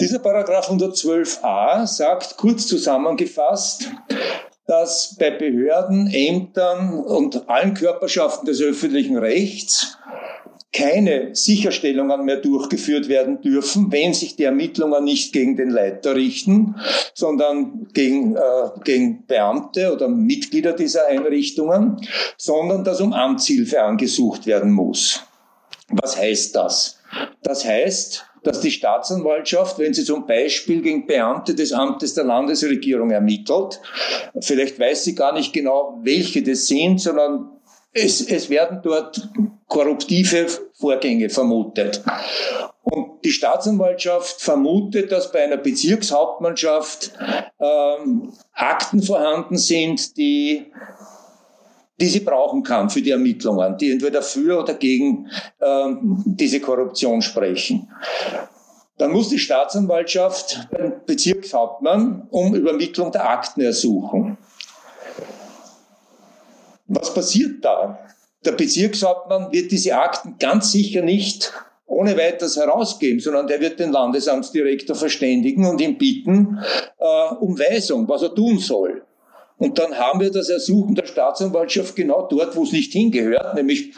Dieser 0.00 0.19
Paragraph 0.19 0.71
112a 0.71 1.87
sagt 1.87 2.37
kurz 2.37 2.66
zusammengefasst, 2.66 3.90
dass 4.66 5.16
bei 5.19 5.31
Behörden, 5.31 6.09
Ämtern 6.12 6.95
und 6.95 7.49
allen 7.49 7.75
Körperschaften 7.75 8.47
des 8.47 8.61
öffentlichen 8.61 9.16
Rechts 9.16 9.99
keine 10.75 11.37
Sicherstellungen 11.37 12.25
mehr 12.25 12.38
durchgeführt 12.38 13.09
werden 13.09 13.40
dürfen, 13.40 13.93
wenn 13.93 14.12
sich 14.12 14.35
die 14.35 14.43
Ermittlungen 14.43 15.04
nicht 15.04 15.33
gegen 15.33 15.57
den 15.57 15.71
Leiter 15.71 16.16
richten, 16.16 16.75
sondern 17.14 17.87
gegen, 17.93 18.35
äh, 18.35 18.40
gegen 18.83 19.25
Beamte 19.26 19.93
oder 19.93 20.09
Mitglieder 20.09 20.73
dieser 20.73 21.07
Einrichtungen, 21.07 22.00
sondern 22.37 22.83
dass 22.83 23.00
um 23.00 23.12
Amtshilfe 23.12 23.81
angesucht 23.83 24.47
werden 24.47 24.73
muss. 24.73 25.21
Was 25.88 26.19
heißt 26.19 26.57
das? 26.57 26.99
Das 27.43 27.64
heißt, 27.64 28.25
dass 28.47 28.61
die 28.61 28.71
Staatsanwaltschaft, 28.71 29.79
wenn 29.79 29.95
sie 29.95 30.05
zum 30.05 30.27
Beispiel 30.27 30.83
gegen 30.83 31.07
Beamte 31.07 31.55
des 31.55 31.73
Amtes 31.73 32.15
der 32.15 32.25
Landesregierung 32.25 33.11
ermittelt, 33.11 33.81
vielleicht 34.41 34.79
weiß 34.79 35.05
sie 35.05 35.15
gar 35.15 35.33
nicht 35.33 35.53
genau, 35.53 35.99
welche 36.03 36.43
das 36.43 36.67
sind, 36.67 37.01
sondern 37.01 37.51
es, 37.93 38.21
es 38.21 38.51
werden 38.51 38.81
dort 38.83 39.29
korruptive 39.69 40.47
Vorgänge 40.75 41.31
vermutet. 41.31 42.03
Und 42.83 43.25
die 43.25 43.33
Staatsanwaltschaft 43.33 44.41
vermutet, 44.43 45.11
dass 45.11 45.33
bei 45.33 45.43
einer 45.43 45.57
Bezirkshauptmannschaft 45.57 47.13
ähm, 47.59 48.33
Akten 48.53 49.03
vorhanden 49.03 49.57
sind, 49.57 50.17
die 50.19 50.67
die 52.01 52.07
sie 52.07 52.21
brauchen 52.21 52.63
kann 52.63 52.91
für 52.91 53.03
die 53.03 53.11
Ermittlungen, 53.11 53.77
die 53.79 53.93
entweder 53.93 54.23
für 54.23 54.61
oder 54.61 54.75
gegen 54.75 55.29
ähm, 55.61 56.23
diese 56.27 56.61
Korruption 56.61 57.23
sprechen. 57.23 57.89
Dann 58.99 59.13
muss 59.13 59.29
die 59.29 59.39
Staatsanwaltschaft 59.39 60.69
beim 60.71 60.95
Bezirkshauptmann 61.07 62.29
um 62.31 62.55
Übermittlung 62.55 63.11
der 63.13 63.29
Akten 63.29 63.61
ersuchen. 63.61 64.39
Was 66.87 67.13
passiert 67.13 67.65
da? 67.65 67.99
Der 68.45 68.53
Bezirkshauptmann 68.53 69.53
wird 69.53 69.73
diese 69.73 69.97
Akten 69.97 70.37
ganz 70.39 70.71
sicher 70.71 71.03
nicht 71.03 71.53
ohne 71.87 72.17
weiteres 72.17 72.57
herausgeben, 72.57 73.21
sondern 73.21 73.47
der 73.47 73.61
wird 73.61 73.79
den 73.79 73.93
Landesamtsdirektor 73.93 74.97
verständigen 74.97 75.67
und 75.67 75.81
ihn 75.81 75.99
bitten 75.99 76.59
äh, 76.99 77.35
um 77.41 77.59
Weisung, 77.59 78.09
was 78.09 78.23
er 78.23 78.35
tun 78.35 78.59
soll. 78.59 79.03
Und 79.58 79.78
dann 79.78 79.96
haben 79.96 80.20
wir 80.20 80.30
das 80.30 80.49
Ersuchen 80.49 80.94
der 80.94 81.06
Staatsanwaltschaft 81.06 81.94
genau 81.94 82.26
dort, 82.26 82.56
wo 82.56 82.64
es 82.64 82.73
nicht 82.73 82.92
hingehört, 82.92 83.54
nämlich 83.54 83.92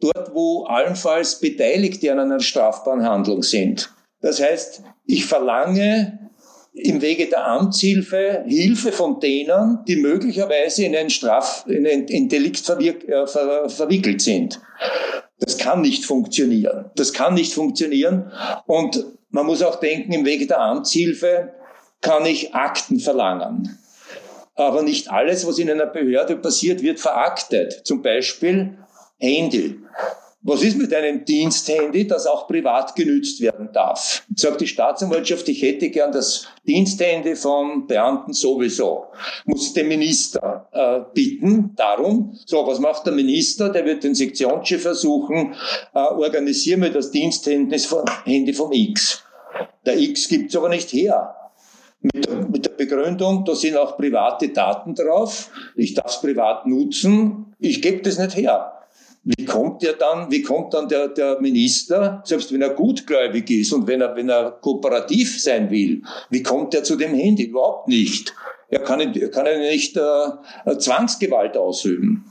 dort, 0.00 0.34
wo 0.34 0.64
allenfalls 0.64 1.40
Beteiligte 1.40 2.12
an 2.12 2.20
einer 2.20 2.40
strafbaren 2.40 3.04
Handlung 3.04 3.42
sind. 3.42 3.90
Das 4.20 4.40
heißt, 4.40 4.82
ich 5.06 5.24
verlange 5.24 6.30
im 6.72 7.02
Wege 7.02 7.26
der 7.26 7.46
Amtshilfe 7.46 8.44
Hilfe 8.46 8.92
von 8.92 9.18
denen, 9.20 9.80
die 9.88 9.96
möglicherweise 9.96 10.84
in 10.84 10.94
ein 10.94 11.10
Straf, 11.10 11.64
in 11.66 11.86
ein, 11.86 12.06
in 12.06 12.28
Delikt 12.28 12.60
verwirk, 12.60 13.04
äh, 13.08 13.26
ver, 13.26 13.68
verwickelt 13.68 14.20
sind. 14.20 14.60
Das 15.40 15.58
kann 15.58 15.80
nicht 15.80 16.04
funktionieren. 16.04 16.90
Das 16.94 17.12
kann 17.12 17.34
nicht 17.34 17.54
funktionieren. 17.54 18.30
Und 18.66 19.04
man 19.30 19.46
muss 19.46 19.62
auch 19.62 19.80
denken, 19.80 20.12
im 20.12 20.24
Wege 20.24 20.46
der 20.46 20.60
Amtshilfe 20.60 21.54
kann 22.02 22.24
ich 22.26 22.54
Akten 22.54 23.00
verlangen 23.00 23.79
aber 24.60 24.82
nicht 24.82 25.10
alles, 25.10 25.46
was 25.46 25.58
in 25.58 25.70
einer 25.70 25.86
Behörde 25.86 26.36
passiert, 26.36 26.82
wird 26.82 27.00
veraktet. 27.00 27.80
Zum 27.84 28.02
Beispiel 28.02 28.76
Handy. 29.18 29.78
Was 30.42 30.62
ist 30.62 30.78
mit 30.78 30.94
einem 30.94 31.26
Diensthandy, 31.26 32.06
das 32.06 32.26
auch 32.26 32.48
privat 32.48 32.96
genützt 32.96 33.42
werden 33.42 33.68
darf? 33.74 34.22
Sagt 34.34 34.62
die 34.62 34.66
Staatsanwaltschaft, 34.66 35.46
ich 35.50 35.60
hätte 35.60 35.90
gern 35.90 36.12
das 36.12 36.46
Diensthandy 36.66 37.36
von 37.36 37.86
Beamten 37.86 38.32
sowieso. 38.32 39.04
Muss 39.44 39.74
den 39.74 39.88
Minister 39.88 40.66
äh, 40.72 41.00
bitten 41.12 41.74
darum. 41.76 42.38
So, 42.46 42.66
was 42.66 42.78
macht 42.78 43.04
der 43.04 43.12
Minister? 43.12 43.68
Der 43.68 43.84
wird 43.84 44.02
den 44.02 44.14
Sektionschef 44.14 44.80
versuchen, 44.80 45.54
äh, 45.94 45.98
organisieren 45.98 46.82
wir 46.82 46.90
das 46.90 47.10
Diensthandy 47.10 47.78
vom 48.54 48.72
X. 48.72 49.22
Der 49.84 49.98
X 49.98 50.28
gibt's 50.28 50.56
aber 50.56 50.70
nicht 50.70 50.90
her. 50.94 51.34
Mit 52.02 52.26
der, 52.26 52.48
mit 52.48 52.64
der 52.64 52.70
Begründung, 52.70 53.44
da 53.44 53.54
sind 53.54 53.76
auch 53.76 53.96
private 53.96 54.48
Daten 54.48 54.94
drauf, 54.94 55.50
ich 55.76 55.92
darf 55.94 56.14
es 56.14 56.20
privat 56.20 56.66
nutzen, 56.66 57.54
ich 57.58 57.82
gebe 57.82 58.00
das 58.02 58.18
nicht 58.18 58.36
her. 58.36 58.72
Wie 59.22 59.44
kommt 59.44 59.82
der 59.82 59.92
dann, 59.94 60.30
wie 60.30 60.40
kommt 60.40 60.72
dann 60.72 60.88
der, 60.88 61.08
der 61.08 61.40
Minister, 61.42 62.22
selbst 62.24 62.54
wenn 62.54 62.62
er 62.62 62.70
gutgläubig 62.70 63.50
ist 63.50 63.72
und 63.74 63.86
wenn 63.86 64.00
er, 64.00 64.16
wenn 64.16 64.30
er 64.30 64.52
kooperativ 64.52 65.42
sein 65.42 65.70
will, 65.70 66.02
wie 66.30 66.42
kommt 66.42 66.72
er 66.74 66.84
zu 66.84 66.96
dem 66.96 67.12
Handy? 67.12 67.44
Überhaupt 67.44 67.88
nicht. 67.88 68.32
Er 68.70 68.80
kann, 68.80 69.00
er 69.00 69.30
kann 69.30 69.44
nicht 69.58 69.96
äh, 69.96 70.78
Zwangsgewalt 70.78 71.56
ausüben. 71.58 72.24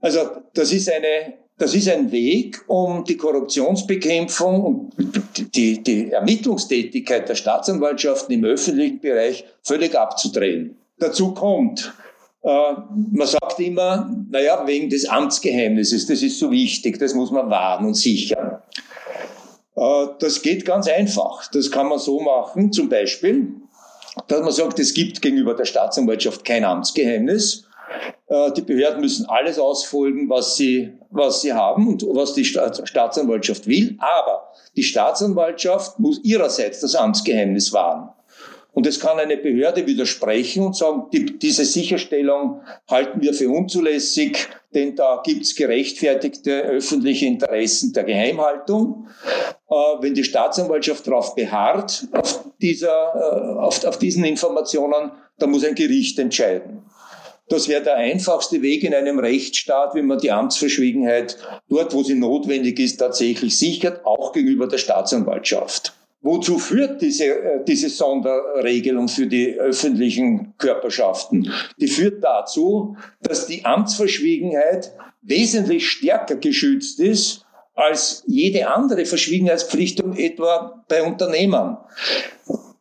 Also 0.00 0.30
das 0.54 0.72
ist 0.72 0.90
eine, 0.90 1.34
das 1.60 1.74
ist 1.74 1.90
ein 1.90 2.10
Weg, 2.10 2.64
um 2.68 3.04
die 3.04 3.18
Korruptionsbekämpfung 3.18 4.64
und 4.64 5.54
die, 5.54 5.82
die 5.82 6.10
Ermittlungstätigkeit 6.10 7.28
der 7.28 7.34
Staatsanwaltschaften 7.34 8.34
im 8.34 8.44
öffentlichen 8.46 8.98
Bereich 8.98 9.44
völlig 9.62 9.94
abzudrehen. 9.94 10.78
Dazu 10.98 11.34
kommt, 11.34 11.92
äh, 12.42 12.48
man 13.12 13.26
sagt 13.26 13.60
immer, 13.60 14.10
naja, 14.30 14.66
wegen 14.66 14.88
des 14.88 15.06
Amtsgeheimnisses, 15.06 16.06
das 16.06 16.22
ist 16.22 16.38
so 16.38 16.50
wichtig, 16.50 16.98
das 16.98 17.12
muss 17.12 17.30
man 17.30 17.50
wahren 17.50 17.84
und 17.84 17.94
sichern. 17.94 18.62
Äh, 19.76 20.06
das 20.18 20.40
geht 20.40 20.64
ganz 20.64 20.88
einfach. 20.88 21.46
Das 21.50 21.70
kann 21.70 21.90
man 21.90 21.98
so 21.98 22.20
machen, 22.20 22.72
zum 22.72 22.88
Beispiel, 22.88 23.52
dass 24.28 24.40
man 24.40 24.52
sagt, 24.52 24.78
es 24.78 24.94
gibt 24.94 25.20
gegenüber 25.20 25.52
der 25.52 25.66
Staatsanwaltschaft 25.66 26.42
kein 26.42 26.64
Amtsgeheimnis. 26.64 27.66
Äh, 28.28 28.52
die 28.52 28.62
Behörden 28.62 29.00
müssen 29.00 29.26
alles 29.26 29.58
ausfolgen, 29.58 30.28
was 30.28 30.56
sie, 30.56 30.92
was 31.10 31.42
sie 31.42 31.52
haben 31.52 31.88
und 31.88 32.02
was 32.02 32.34
die 32.34 32.44
Staatsanwaltschaft 32.44 33.66
will. 33.66 33.96
Aber 33.98 34.52
die 34.76 34.82
Staatsanwaltschaft 34.82 35.98
muss 35.98 36.20
ihrerseits 36.22 36.80
das 36.80 36.94
Amtsgeheimnis 36.94 37.72
wahren. 37.72 38.10
Und 38.72 38.86
es 38.86 39.00
kann 39.00 39.18
eine 39.18 39.36
Behörde 39.36 39.86
widersprechen 39.86 40.64
und 40.64 40.76
sagen, 40.76 41.06
die, 41.12 41.38
diese 41.38 41.64
Sicherstellung 41.64 42.60
halten 42.88 43.20
wir 43.20 43.34
für 43.34 43.50
unzulässig, 43.50 44.48
denn 44.72 44.94
da 44.94 45.20
gibt's 45.24 45.56
gerechtfertigte 45.56 46.62
öffentliche 46.62 47.26
Interessen 47.26 47.92
der 47.92 48.04
Geheimhaltung. 48.04 49.08
Äh, 49.68 49.74
wenn 50.00 50.14
die 50.14 50.22
Staatsanwaltschaft 50.22 51.06
darauf 51.06 51.34
beharrt, 51.34 52.06
auf, 52.12 52.44
dieser, 52.62 52.88
äh, 52.88 53.58
auf, 53.58 53.84
auf 53.84 53.98
diesen 53.98 54.24
Informationen, 54.24 55.10
dann 55.38 55.50
muss 55.50 55.64
ein 55.64 55.74
Gericht 55.74 56.18
entscheiden. 56.20 56.84
Das 57.50 57.66
wäre 57.66 57.82
der 57.82 57.96
einfachste 57.96 58.62
Weg 58.62 58.84
in 58.84 58.94
einem 58.94 59.18
Rechtsstaat, 59.18 59.96
wenn 59.96 60.06
man 60.06 60.18
die 60.18 60.30
Amtsverschwiegenheit 60.30 61.36
dort, 61.68 61.92
wo 61.92 62.04
sie 62.04 62.14
notwendig 62.14 62.78
ist, 62.78 62.98
tatsächlich 62.98 63.58
sichert, 63.58 64.06
auch 64.06 64.32
gegenüber 64.32 64.68
der 64.68 64.78
Staatsanwaltschaft. 64.78 65.92
Wozu 66.22 66.58
führt 66.60 67.02
diese, 67.02 67.24
äh, 67.24 67.64
diese 67.66 67.88
Sonderregelung 67.88 69.08
für 69.08 69.26
die 69.26 69.58
öffentlichen 69.58 70.54
Körperschaften? 70.58 71.52
Die 71.78 71.88
führt 71.88 72.22
dazu, 72.22 72.96
dass 73.20 73.46
die 73.46 73.64
Amtsverschwiegenheit 73.64 74.92
wesentlich 75.22 75.90
stärker 75.90 76.36
geschützt 76.36 77.00
ist 77.00 77.44
als 77.74 78.22
jede 78.28 78.68
andere 78.68 79.06
Verschwiegenheitspflichtung 79.06 80.16
etwa 80.16 80.84
bei 80.88 81.02
Unternehmern. 81.02 81.78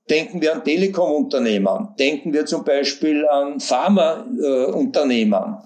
Denken 0.09 0.41
wir 0.41 0.53
an 0.53 0.63
Telekom-Unternehmern, 0.63 1.93
denken 1.99 2.33
wir 2.33 2.45
zum 2.45 2.63
Beispiel 2.63 3.27
an 3.27 3.59
Pharma-Unternehmern. 3.59 5.63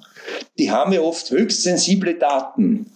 Die 0.57 0.69
haben 0.69 0.91
ja 0.91 1.01
oft 1.01 1.29
höchst 1.31 1.63
sensible 1.63 2.15
Daten. 2.15 2.91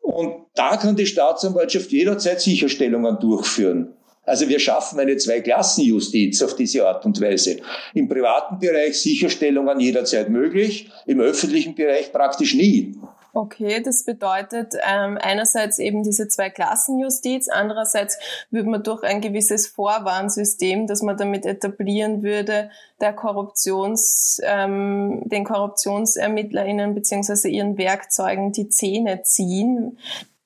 Und 0.00 0.46
da 0.54 0.76
kann 0.76 0.96
die 0.96 1.06
Staatsanwaltschaft 1.06 1.92
jederzeit 1.92 2.40
Sicherstellungen 2.40 3.18
durchführen. 3.18 3.94
Also 4.24 4.48
wir 4.48 4.60
schaffen 4.60 5.00
eine 5.00 5.16
Zweiklassenjustiz 5.16 6.42
auf 6.42 6.54
diese 6.54 6.86
Art 6.86 7.04
und 7.04 7.20
Weise. 7.20 7.56
Im 7.94 8.08
privaten 8.08 8.58
Bereich 8.58 9.00
Sicherstellungen 9.00 9.80
jederzeit 9.80 10.28
möglich, 10.28 10.90
im 11.06 11.20
öffentlichen 11.20 11.74
Bereich 11.74 12.12
praktisch 12.12 12.54
nie. 12.54 12.94
Okay, 13.32 13.80
das 13.80 14.04
bedeutet 14.04 14.74
ähm, 14.84 15.16
einerseits 15.20 15.78
eben 15.78 16.02
diese 16.02 16.26
Zweiklassenjustiz, 16.26 17.48
andererseits 17.48 18.18
würde 18.50 18.68
man 18.68 18.82
durch 18.82 19.04
ein 19.04 19.20
gewisses 19.20 19.68
Vorwarnsystem, 19.68 20.88
das 20.88 21.02
man 21.02 21.16
damit 21.16 21.46
etablieren 21.46 22.24
würde, 22.24 22.70
der 23.00 23.12
Korruptions, 23.12 24.40
ähm, 24.42 25.22
den 25.26 25.44
KorruptionsermittlerInnen 25.44 26.94
beziehungsweise 26.94 27.48
ihren 27.48 27.78
Werkzeugen 27.78 28.50
die 28.50 28.68
Zähne 28.68 29.22
ziehen. 29.22 29.98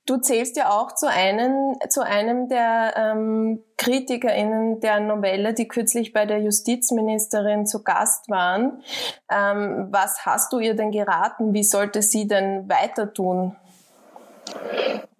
Du 0.07 0.19
zählst 0.19 0.57
ja 0.57 0.71
auch 0.71 0.95
zu 0.95 1.09
einem, 1.09 1.77
zu 1.89 2.03
einem 2.03 2.49
der 2.49 2.95
ähm, 2.95 3.63
KritikerInnen 3.79 4.81
der 4.81 5.01
Novelle, 5.01 5.55
die 5.55 5.67
kürzlich 5.67 6.13
bei 6.13 6.27
der 6.27 6.41
Justizministerin 6.41 7.67
zu 7.67 7.83
Gast 7.83 8.29
waren. 8.29 8.83
Ähm, 9.31 9.89
was 9.91 10.27
hast 10.27 10.53
du 10.53 10.59
ihr 10.59 10.75
denn 10.75 10.91
geraten? 10.91 11.55
Wie 11.55 11.65
sollte 11.65 12.03
sie 12.03 12.29
denn 12.29 12.69
weiter 12.69 13.15
tun? 13.15 13.57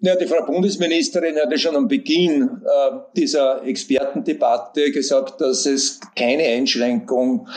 Ja, 0.01 0.15
die 0.15 0.27
Frau 0.27 0.45
Bundesministerin 0.45 1.35
hatte 1.37 1.57
schon 1.57 1.75
am 1.75 1.87
Beginn 1.87 2.43
äh, 2.43 2.91
dieser 3.15 3.63
Expertendebatte 3.65 4.91
gesagt, 4.91 5.41
dass 5.41 5.65
es 5.65 5.99
keine 6.15 6.43
Einschränkung 6.43 7.47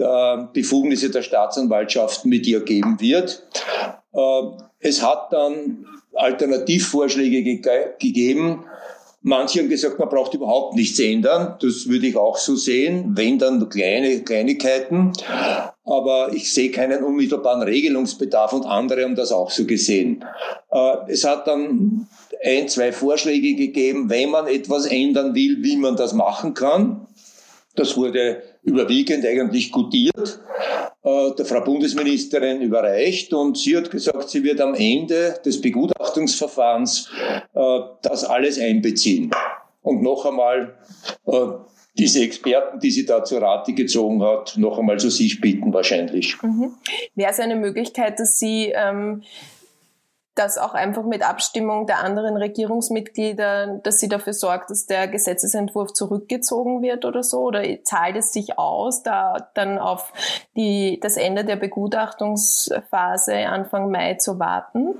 der 0.00 0.50
Befugnisse 0.52 1.10
der 1.10 1.22
Staatsanwaltschaft 1.22 2.24
mit 2.24 2.44
ihr 2.48 2.64
geben 2.64 3.00
wird. 3.00 3.44
Äh, 4.14 4.42
es 4.80 5.02
hat 5.02 5.32
dann 5.32 5.86
Alternativvorschläge 6.14 7.42
ge 7.42 7.62
gegeben. 7.98 8.64
Manche 9.24 9.60
haben 9.60 9.68
gesagt, 9.68 10.00
man 10.00 10.08
braucht 10.08 10.34
überhaupt 10.34 10.74
nichts 10.74 10.98
ändern. 10.98 11.56
Das 11.60 11.88
würde 11.88 12.08
ich 12.08 12.16
auch 12.16 12.36
so 12.36 12.56
sehen, 12.56 13.12
wenn 13.14 13.38
dann 13.38 13.58
nur 13.60 13.68
kleine 13.68 14.20
Kleinigkeiten. 14.22 15.12
Aber 15.84 16.32
ich 16.32 16.52
sehe 16.52 16.72
keinen 16.72 17.04
unmittelbaren 17.04 17.62
Regelungsbedarf 17.62 18.52
und 18.52 18.66
andere 18.66 19.04
haben 19.04 19.14
das 19.14 19.30
auch 19.30 19.50
so 19.50 19.64
gesehen. 19.64 20.24
Äh, 20.70 20.96
es 21.08 21.24
hat 21.24 21.46
dann 21.46 22.08
ein, 22.44 22.68
zwei 22.68 22.92
Vorschläge 22.92 23.54
gegeben, 23.54 24.10
wenn 24.10 24.30
man 24.30 24.48
etwas 24.48 24.86
ändern 24.86 25.34
will, 25.34 25.58
wie 25.62 25.76
man 25.76 25.96
das 25.96 26.12
machen 26.12 26.54
kann. 26.54 27.06
Das 27.76 27.96
wurde 27.96 28.42
überwiegend 28.64 29.24
eigentlich 29.24 29.70
gutiert. 29.70 30.40
Äh, 31.04 31.34
der 31.36 31.44
Frau 31.44 31.60
Bundesministerin 31.60 32.62
überreicht 32.62 33.32
und 33.32 33.58
sie 33.58 33.76
hat 33.76 33.90
gesagt, 33.90 34.30
sie 34.30 34.44
wird 34.44 34.60
am 34.60 34.74
Ende 34.74 35.34
des 35.44 35.60
Begutachtungsverfahrens 35.60 37.10
äh, 37.54 37.80
das 38.02 38.24
alles 38.24 38.60
einbeziehen. 38.60 39.32
Und 39.82 40.02
noch 40.02 40.24
einmal 40.26 40.76
äh, 41.26 41.32
diese 41.98 42.22
Experten, 42.22 42.78
die 42.78 42.90
sie 42.92 43.04
da 43.04 43.24
zur 43.24 43.42
Rate 43.42 43.72
gezogen 43.72 44.22
hat, 44.22 44.54
noch 44.56 44.78
einmal 44.78 44.98
zu 45.00 45.10
sich 45.10 45.40
bitten 45.40 45.74
wahrscheinlich. 45.74 46.40
Mhm. 46.40 46.74
Wäre 47.16 47.32
es 47.32 47.40
eine 47.40 47.56
Möglichkeit, 47.56 48.20
dass 48.20 48.38
Sie 48.38 48.72
ähm, 48.74 49.22
dass 50.34 50.56
auch 50.56 50.72
einfach 50.72 51.04
mit 51.04 51.22
Abstimmung 51.22 51.86
der 51.86 51.98
anderen 51.98 52.36
Regierungsmitglieder, 52.36 53.80
dass 53.82 54.00
sie 54.00 54.08
dafür 54.08 54.32
sorgt, 54.32 54.70
dass 54.70 54.86
der 54.86 55.06
Gesetzesentwurf 55.08 55.92
zurückgezogen 55.92 56.80
wird 56.82 57.04
oder 57.04 57.22
so? 57.22 57.40
Oder 57.40 57.62
zahlt 57.84 58.16
es 58.16 58.32
sich 58.32 58.58
aus, 58.58 59.02
da 59.02 59.50
dann 59.54 59.78
auf 59.78 60.12
die, 60.56 60.98
das 61.02 61.18
Ende 61.18 61.44
der 61.44 61.56
Begutachtungsphase 61.56 63.34
Anfang 63.46 63.90
Mai 63.90 64.14
zu 64.14 64.38
warten? 64.38 64.94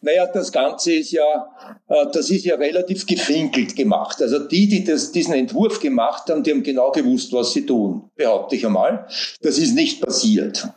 Naja, 0.00 0.26
das 0.26 0.50
Ganze 0.50 0.94
ist 0.94 1.10
ja, 1.10 1.50
äh, 1.88 2.06
das 2.12 2.30
ist 2.30 2.46
ja 2.46 2.56
relativ 2.56 3.06
gefinkelt 3.06 3.76
gemacht. 3.76 4.22
Also 4.22 4.38
die, 4.38 4.66
die 4.66 4.84
das, 4.84 5.12
diesen 5.12 5.34
Entwurf 5.34 5.80
gemacht 5.80 6.30
haben, 6.30 6.42
die 6.42 6.52
haben 6.52 6.62
genau 6.62 6.90
gewusst, 6.90 7.32
was 7.34 7.52
sie 7.52 7.66
tun, 7.66 8.10
behaupte 8.16 8.56
ich 8.56 8.64
einmal. 8.64 9.06
Das 9.42 9.58
ist 9.58 9.74
nicht 9.74 10.02
passiert. 10.02 10.68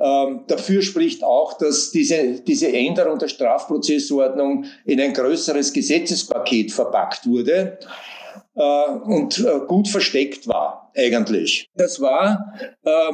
Ähm, 0.00 0.44
dafür 0.46 0.82
spricht 0.82 1.24
auch, 1.24 1.58
dass 1.58 1.90
diese, 1.90 2.40
diese 2.40 2.72
Änderung 2.72 3.18
der 3.18 3.28
Strafprozessordnung 3.28 4.66
in 4.84 5.00
ein 5.00 5.12
größeres 5.12 5.72
Gesetzespaket 5.72 6.70
verpackt 6.70 7.26
wurde 7.26 7.78
äh, 8.54 8.90
und 9.04 9.38
äh, 9.40 9.60
gut 9.66 9.88
versteckt 9.88 10.46
war 10.46 10.92
eigentlich. 10.96 11.68
Das 11.74 12.00
war 12.00 12.54
äh, 12.84 13.12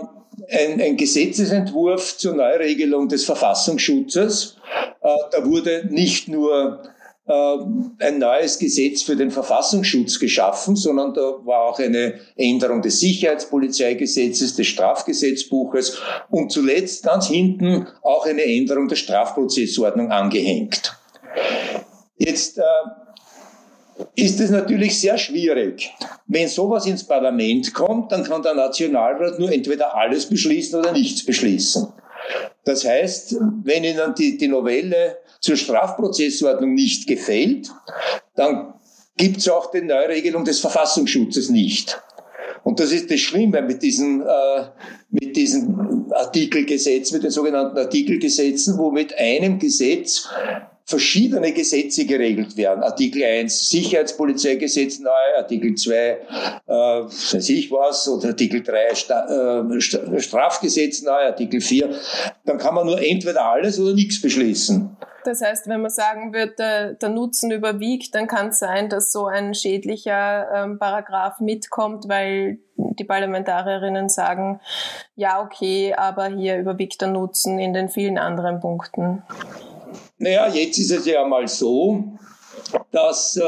ein, 0.51 0.81
ein 0.81 0.97
Gesetzesentwurf 0.97 2.19
zur 2.19 2.35
Neuregelung 2.35 3.09
des 3.09 3.25
Verfassungsschutzes. 3.25 4.57
Äh, 5.01 5.09
da 5.31 5.45
wurde 5.45 5.87
nicht 5.91 6.29
nur 6.29 6.83
ein 7.27 8.19
neues 8.19 8.59
Gesetz 8.59 9.03
für 9.03 9.17
den 9.17 9.31
Verfassungsschutz 9.31 10.19
geschaffen, 10.19 10.77
sondern 10.77 11.15
da 11.15 11.23
war 11.45 11.63
auch 11.63 11.79
eine 11.79 12.21
Änderung 12.37 12.83
des 12.83 13.01
Sicherheitspolizeigesetzes, 13.01 14.57
des 14.57 14.67
Strafgesetzbuches 14.67 15.99
und 16.29 16.53
zuletzt 16.53 17.05
ganz 17.05 17.29
hinten 17.29 17.87
auch 18.03 18.27
eine 18.27 18.43
Änderung 18.45 18.89
der 18.89 18.97
Strafprozessordnung 18.97 20.11
angehängt. 20.11 20.95
Jetzt 22.19 22.59
äh, 22.59 22.63
ist 24.17 24.41
es 24.41 24.51
natürlich 24.51 25.01
sehr 25.01 25.17
schwierig. 25.17 25.91
Wenn 26.27 26.49
sowas 26.49 26.85
ins 26.85 27.05
Parlament 27.05 27.73
kommt, 27.73 28.13
dann 28.13 28.25
kann 28.25 28.43
der 28.43 28.55
Nationalrat 28.55 29.39
nur 29.39 29.51
entweder 29.51 29.97
alles 29.97 30.27
beschließen 30.27 30.79
oder 30.79 30.93
nichts 30.93 31.25
beschließen. 31.25 31.89
Das 32.65 32.85
heißt, 32.85 33.37
wenn 33.63 33.85
Ihnen 33.85 34.15
die, 34.15 34.37
die 34.37 34.49
Novelle 34.49 35.19
zur 35.45 35.57
Strafprozessordnung 35.57 36.73
nicht 36.73 37.07
gefällt, 37.07 37.71
dann 38.35 38.73
gibt 39.19 39.37
es 39.37 39.49
auch 39.51 39.71
die 39.71 39.83
Neuregelung 39.83 40.43
des 40.43 40.61
Verfassungsschutzes 40.61 41.51
nicht. 41.51 42.01
Und 42.63 42.81
das 42.81 42.93
ist 42.93 43.11
das 43.11 43.21
Schlimme 43.21 43.61
mit 43.61 43.83
diesen, 43.83 44.23
äh, 44.23 44.65
mit 45.11 45.37
diesen 45.37 46.11
Artikelgesetzen, 46.13 47.17
mit 47.17 47.25
den 47.25 47.31
sogenannten 47.31 47.77
Artikelgesetzen, 47.77 48.79
wo 48.79 48.91
mit 48.91 49.19
einem 49.19 49.59
Gesetz 49.59 50.27
verschiedene 50.87 51.53
Gesetze 51.53 52.05
geregelt 52.05 52.57
werden. 52.57 52.83
Artikel 52.83 53.25
1 53.25 53.71
Sicherheitspolizeigesetz 53.71 54.99
neu, 54.99 55.11
Artikel 55.37 55.75
2 55.75 55.95
äh, 55.97 56.19
weiß 56.67 57.49
ich 57.49 57.71
was, 57.71 58.07
oder 58.09 58.29
Artikel 58.29 58.63
3 58.63 58.95
Sta 58.95 59.63
äh, 59.63 59.81
Strafgesetz 60.21 61.03
neu, 61.03 61.13
Artikel 61.13 61.61
4. 61.61 61.89
Dann 62.45 62.59
kann 62.59 62.75
man 62.75 62.87
nur 62.87 63.01
entweder 63.01 63.47
alles 63.47 63.79
oder 63.79 63.95
nichts 63.95 64.21
beschließen. 64.21 64.97
Das 65.25 65.41
heißt, 65.41 65.69
wenn 65.69 65.81
man 65.81 65.91
sagen 65.91 66.35
wird, 66.35 66.59
der, 66.59 66.93
der 66.95 67.09
Nutzen 67.09 67.51
überwiegt, 67.51 68.15
dann 68.15 68.27
kann 68.27 68.49
es 68.49 68.59
sein, 68.59 68.91
dass 68.91 69.11
so 69.11 69.25
ein 69.25 69.55
schädlicher 69.55 70.49
ähm, 70.55 70.79
Paragraph 70.79 71.41
mitkommt, 71.41 72.09
weil 72.09 72.59
die 72.77 73.05
Parlamentarierinnen 73.05 74.11
sagen, 74.11 74.61
ja, 75.17 75.43
okay, 75.43 75.95
aber 75.95 76.27
hier 76.27 76.59
überwiegt 76.59 77.01
der 77.01 77.09
Nutzen 77.09 77.59
in 77.59 77.73
den 77.73 77.89
vielen 77.89 78.19
anderen 78.19 78.61
Punkten. 78.61 79.23
Naja, 80.25 80.49
jetzt 80.49 80.79
ist 80.79 80.91
es 80.91 81.05
ja 81.05 81.23
mal 81.27 81.47
so, 81.47 82.03
dass, 82.91 83.37
äh, 83.37 83.43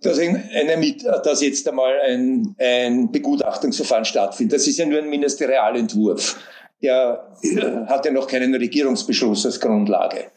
dass, 0.00 0.18
eine, 0.18 0.96
dass 1.22 1.42
jetzt 1.42 1.68
einmal 1.68 2.00
ein, 2.00 2.56
ein 2.58 3.12
Begutachtungsverfahren 3.12 4.06
stattfindet. 4.06 4.54
Das 4.54 4.66
ist 4.66 4.78
ja 4.78 4.86
nur 4.86 5.00
ein 5.00 5.10
Ministerialentwurf. 5.10 6.38
Der 6.82 7.28
äh, 7.42 7.60
hat 7.88 8.06
ja 8.06 8.10
noch 8.10 8.26
keinen 8.26 8.54
Regierungsbeschluss 8.54 9.44
als 9.44 9.60
Grundlage. 9.60 10.30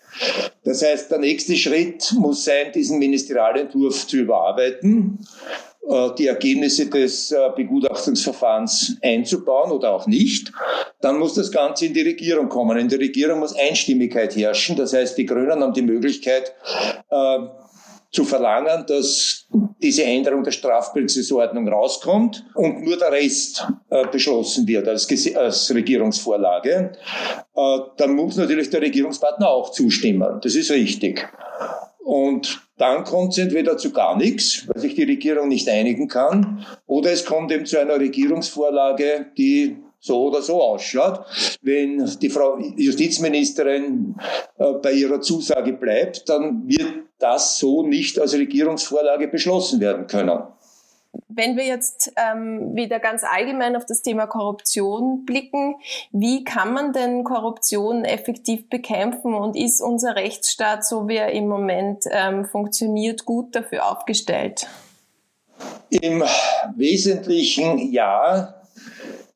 Das 0.65 0.84
heißt, 0.84 1.10
der 1.10 1.19
nächste 1.19 1.56
Schritt 1.56 2.13
muss 2.17 2.43
sein, 2.43 2.73
diesen 2.76 3.00
Ministerialentwurf 3.00 4.08
zu 4.08 4.17
überarbeiten 4.17 5.19
äh, 5.21 5.66
die 6.17 6.28
Ergebnisse 6.28 6.89
des 6.89 7.32
äh, 7.32 7.50
Begutachtungsverfahrens 7.56 8.97
einzubauen 9.02 9.71
oder 9.71 9.91
auch 9.91 10.06
nicht. 10.08 10.52
Dann 11.02 11.17
muss 11.17 11.34
das 11.34 11.52
Ganze 11.52 11.86
in 11.86 11.93
die 11.93 12.02
Regierung 12.02 12.50
kommen. 12.50 12.78
In 12.78 12.89
der 12.89 13.00
Regierung 13.00 13.39
muss 13.39 13.56
Einstimmigkeit 13.56 14.36
herrschen. 14.36 14.76
Das 14.76 14.93
heißt, 14.93 15.17
die 15.17 15.26
Grünen 15.26 15.62
haben 15.62 15.73
die 15.73 15.82
Möglichkeit, 15.82 16.54
äh, 17.10 17.38
zu 18.12 18.23
verlangen, 18.23 18.86
dass 18.88 19.47
diese 19.82 20.04
Änderung 20.04 20.43
der 20.43 20.52
Strafprozessordnung 20.52 21.67
rauskommt 21.67 22.45
und 22.56 22.84
nur 22.84 22.97
der 22.97 23.12
Rest 23.12 23.67
äh, 23.89 24.08
beschlossen 24.08 24.67
wird 24.67 24.88
als, 24.88 25.08
als 25.36 25.73
Regierungsvorlage. 25.73 26.93
Äh, 27.56 27.80
dann 27.97 28.15
muss 28.15 28.38
natürlich 28.38 28.69
der 28.69 28.82
Regierungspartner 28.82 29.47
auch 29.47 29.71
zustimmen. 29.71 30.39
Das 30.41 30.56
ist 30.56 30.71
richtig. 30.71 31.28
Und 32.08 32.62
dann 32.78 33.04
kommt 33.04 33.34
es 33.34 33.38
entweder 33.38 33.76
zu 33.76 33.91
gar 33.91 34.15
nichts, 34.15 34.65
weil 34.70 34.80
sich 34.80 34.96
die 34.96 35.04
Regierung 35.04 35.50
nicht 35.50 35.67
einigen 35.67 36.08
kann, 36.08 36.65
oder 36.86 37.12
es 37.12 37.26
kommt 37.26 37.52
eben 37.52 37.65
zu 37.65 37.78
einer 37.82 38.00
Regierungsvorlage, 38.00 39.26
die 39.38 39.76
so 40.00 40.28
oder 40.28 40.41
so 40.41 40.62
ausschaut. 40.62 41.26
Wenn 41.62 42.10
die 42.22 42.30
Frau 42.30 42.60
Justizministerin 42.78 44.15
äh, 44.58 44.72
bei 44.82 44.93
ihrer 44.93 45.20
Zusage 45.20 45.74
bleibt, 45.74 46.30
dann 46.30 46.65
wird 46.65 46.93
das 47.20 47.58
so 47.58 47.86
nicht 47.86 48.17
als 48.20 48.36
Regierungsvorlage 48.36 49.28
beschlossen 49.28 49.82
werden 49.82 50.08
können. 50.08 50.39
Wenn 51.27 51.58
wir 51.58 51.65
jetzt 51.65 52.12
ähm, 52.15 52.75
wieder 52.75 52.99
ganz 52.99 53.23
allgemein 53.23 53.75
auf 53.75 53.86
das 53.86 54.01
Thema 54.01 54.27
Korruption 54.27 55.25
blicken, 55.25 55.75
wie 56.12 56.43
kann 56.43 56.73
man 56.73 56.93
denn 56.93 57.23
Korruption 57.23 58.06
effektiv 58.06 58.69
bekämpfen 58.69 59.34
und 59.34 59.56
ist 59.56 59.82
unser 59.82 60.15
Rechtsstaat, 60.15 60.86
so 60.86 61.08
wie 61.08 61.17
er 61.17 61.32
im 61.32 61.47
Moment 61.47 62.03
ähm, 62.12 62.45
funktioniert, 62.45 63.25
gut 63.25 63.56
dafür 63.56 63.91
aufgestellt? 63.91 64.67
Im 65.89 66.23
Wesentlichen 66.75 67.91
ja. 67.91 68.53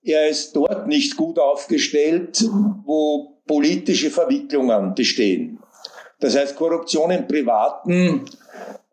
Er 0.04 0.28
ist 0.30 0.56
dort 0.56 0.88
nicht 0.88 1.16
gut 1.16 1.38
aufgestellt, 1.38 2.44
wo 2.86 3.38
politische 3.46 4.10
Verwicklungen 4.10 4.96
bestehen. 4.96 5.60
Das 6.20 6.36
heißt, 6.38 6.56
Korruption 6.56 7.12
im 7.12 7.28
Privaten 7.28 8.26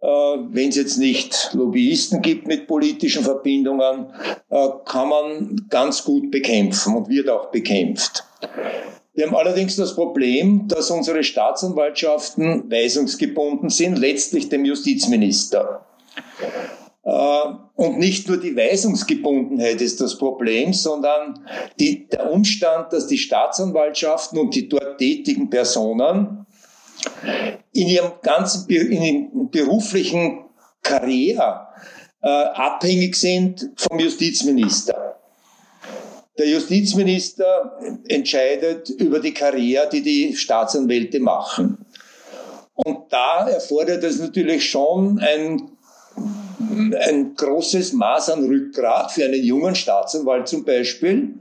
wenn 0.00 0.68
es 0.68 0.76
jetzt 0.76 0.98
nicht 0.98 1.50
Lobbyisten 1.54 2.22
gibt 2.22 2.46
mit 2.46 2.66
politischen 2.66 3.24
Verbindungen, 3.24 4.06
äh, 4.48 4.68
kann 4.84 5.08
man 5.08 5.66
ganz 5.68 6.04
gut 6.04 6.30
bekämpfen 6.30 6.94
und 6.94 7.08
wird 7.08 7.28
auch 7.28 7.50
bekämpft. 7.50 8.24
Wir 9.14 9.26
haben 9.26 9.34
allerdings 9.34 9.74
das 9.74 9.96
Problem, 9.96 10.68
dass 10.68 10.92
unsere 10.92 11.24
Staatsanwaltschaften 11.24 12.70
weisungsgebunden 12.70 13.68
sind, 13.68 13.98
letztlich 13.98 14.48
dem 14.48 14.64
Justizminister. 14.64 15.84
Äh, 17.02 17.10
und 17.74 17.98
nicht 17.98 18.28
nur 18.28 18.36
die 18.36 18.54
Weisungsgebundenheit 18.54 19.80
ist 19.80 20.00
das 20.00 20.18
Problem, 20.18 20.72
sondern 20.72 21.44
die, 21.80 22.08
der 22.08 22.30
Umstand, 22.30 22.92
dass 22.92 23.06
die 23.08 23.18
Staatsanwaltschaften 23.18 24.38
und 24.38 24.54
die 24.54 24.68
dort 24.68 24.98
tätigen 24.98 25.50
Personen 25.50 26.46
in 27.72 27.88
ihrem 27.88 28.12
ganzen 28.22 28.68
in 28.68 29.02
ihrem 29.02 29.50
beruflichen 29.50 30.44
Karriere 30.82 31.68
äh, 32.22 32.28
abhängig 32.28 33.14
sind 33.16 33.70
vom 33.76 33.98
Justizminister. 33.98 35.16
Der 36.38 36.48
Justizminister 36.48 37.78
entscheidet 38.08 38.90
über 38.90 39.18
die 39.18 39.34
Karriere, 39.34 39.88
die 39.90 40.02
die 40.02 40.36
Staatsanwälte 40.36 41.18
machen. 41.18 41.84
Und 42.74 43.12
da 43.12 43.48
erfordert 43.48 44.04
es 44.04 44.20
natürlich 44.20 44.70
schon 44.70 45.18
ein, 45.18 45.72
ein 47.08 47.34
großes 47.34 47.92
Maß 47.92 48.30
an 48.30 48.46
Rückgrat 48.46 49.10
für 49.10 49.24
einen 49.24 49.42
jungen 49.42 49.74
Staatsanwalt 49.74 50.46
zum 50.46 50.64
Beispiel, 50.64 51.34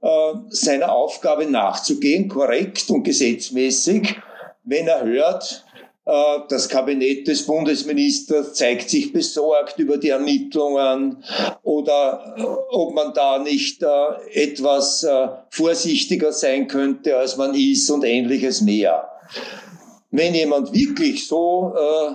äh, 0.00 0.08
seiner 0.48 0.92
Aufgabe 0.92 1.44
nachzugehen, 1.44 2.28
korrekt 2.28 2.88
und 2.88 3.02
gesetzmäßig 3.02 4.16
wenn 4.64 4.86
er 4.86 5.04
hört, 5.04 5.64
äh, 6.04 6.38
das 6.48 6.68
Kabinett 6.68 7.28
des 7.28 7.46
Bundesministers 7.46 8.54
zeigt 8.54 8.90
sich 8.90 9.12
besorgt 9.12 9.78
über 9.78 9.98
die 9.98 10.08
Ermittlungen 10.08 11.22
oder 11.62 12.34
äh, 12.36 12.42
ob 12.42 12.94
man 12.94 13.12
da 13.14 13.38
nicht 13.38 13.82
äh, 13.82 13.88
etwas 14.32 15.06
vorsichtiger 15.50 16.32
sein 16.32 16.66
könnte, 16.68 17.16
als 17.16 17.36
man 17.36 17.54
ist 17.54 17.88
und 17.90 18.04
ähnliches 18.04 18.60
mehr. 18.60 19.08
Wenn 20.10 20.34
jemand 20.34 20.74
wirklich 20.74 21.26
so 21.26 21.74
äh, 21.74 22.14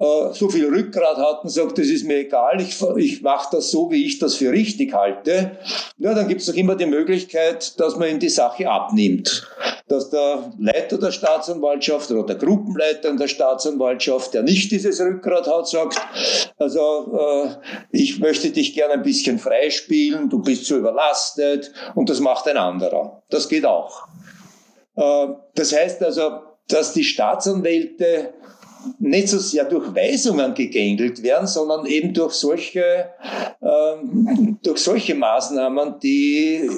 so 0.00 0.48
viel 0.48 0.66
Rückgrat 0.66 1.18
hat 1.18 1.44
und 1.44 1.50
sagt, 1.50 1.76
das 1.76 1.88
ist 1.88 2.06
mir 2.06 2.20
egal, 2.20 2.58
ich, 2.58 2.80
ich 2.96 3.20
mache 3.20 3.48
das 3.52 3.70
so, 3.70 3.90
wie 3.90 4.06
ich 4.06 4.18
das 4.18 4.36
für 4.36 4.50
richtig 4.50 4.94
halte, 4.94 5.58
ja, 5.98 6.14
dann 6.14 6.26
gibt 6.26 6.40
es 6.40 6.46
doch 6.46 6.54
immer 6.54 6.74
die 6.74 6.86
Möglichkeit, 6.86 7.78
dass 7.78 7.96
man 7.96 8.08
ihm 8.08 8.18
die 8.18 8.30
Sache 8.30 8.68
abnimmt. 8.68 9.46
Dass 9.88 10.08
der 10.08 10.52
Leiter 10.58 10.96
der 10.96 11.10
Staatsanwaltschaft 11.10 12.10
oder 12.10 12.24
der 12.24 12.36
Gruppenleiter 12.36 13.10
in 13.10 13.18
der 13.18 13.28
Staatsanwaltschaft, 13.28 14.32
der 14.32 14.42
nicht 14.42 14.70
dieses 14.70 15.00
Rückgrat 15.00 15.46
hat, 15.46 15.68
sagt, 15.68 16.00
also 16.56 17.18
äh, 17.18 17.48
ich 17.90 18.20
möchte 18.20 18.50
dich 18.50 18.72
gerne 18.72 18.94
ein 18.94 19.02
bisschen 19.02 19.38
freispielen, 19.38 20.30
du 20.30 20.40
bist 20.40 20.64
zu 20.64 20.78
überlastet 20.78 21.72
und 21.94 22.08
das 22.08 22.20
macht 22.20 22.48
ein 22.48 22.56
anderer. 22.56 23.22
Das 23.28 23.50
geht 23.50 23.66
auch. 23.66 24.06
Äh, 24.96 25.26
das 25.54 25.76
heißt 25.76 26.02
also, 26.02 26.40
dass 26.68 26.94
die 26.94 27.04
Staatsanwälte 27.04 28.32
nicht 28.98 29.28
so 29.28 29.38
sehr 29.38 29.64
durch 29.64 29.94
Weisungen 29.94 30.54
gegängelt 30.54 31.22
werden, 31.22 31.46
sondern 31.46 31.86
eben 31.86 32.12
durch 32.12 32.32
solche, 32.34 33.10
ähm, 33.62 34.58
durch 34.62 34.78
solche 34.78 35.14
Maßnahmen, 35.14 35.98
die, 36.02 36.68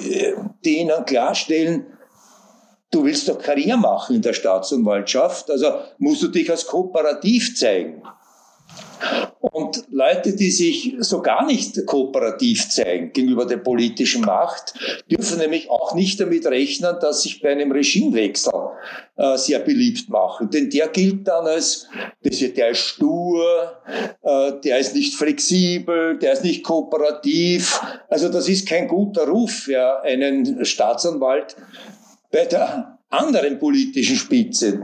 die 0.63 0.79
ihnen 0.79 1.05
klarstellen, 1.05 1.85
du 2.91 3.03
willst 3.03 3.27
doch 3.27 3.39
Karriere 3.39 3.77
machen 3.77 4.15
in 4.15 4.21
der 4.21 4.33
Staatsanwaltschaft, 4.33 5.49
also 5.49 5.67
musst 5.97 6.23
du 6.23 6.27
dich 6.27 6.49
als 6.49 6.65
kooperativ 6.67 7.55
zeigen. 7.55 8.03
Und 9.39 9.83
Leute, 9.91 10.35
die 10.35 10.51
sich 10.51 10.95
so 10.99 11.21
gar 11.21 11.45
nicht 11.45 11.85
kooperativ 11.85 12.69
zeigen 12.69 13.11
gegenüber 13.13 13.45
der 13.45 13.57
politischen 13.57 14.21
Macht, 14.21 14.73
dürfen 15.09 15.37
nämlich 15.37 15.69
auch 15.69 15.93
nicht 15.95 16.19
damit 16.19 16.45
rechnen, 16.45 16.95
dass 16.99 17.23
sich 17.23 17.41
bei 17.41 17.51
einem 17.51 17.71
Regimewechsel 17.71 18.53
äh, 19.15 19.37
sehr 19.37 19.59
beliebt 19.59 20.09
machen. 20.09 20.49
Denn 20.49 20.69
der 20.69 20.87
gilt 20.87 21.27
dann 21.27 21.45
als, 21.45 21.87
der 22.23 22.71
ist 22.71 22.79
stur, 22.79 23.73
äh, 24.23 24.53
der 24.63 24.79
ist 24.79 24.95
nicht 24.95 25.15
flexibel, 25.15 26.17
der 26.17 26.33
ist 26.33 26.43
nicht 26.43 26.63
kooperativ. 26.63 27.79
Also 28.09 28.29
das 28.29 28.47
ist 28.47 28.67
kein 28.67 28.87
guter 28.87 29.27
Ruf 29.27 29.51
für 29.51 30.01
einen 30.03 30.65
Staatsanwalt 30.65 31.55
bei 32.31 32.45
der 32.45 32.97
anderen 33.09 33.59
politischen 33.59 34.15
Spitze. 34.15 34.81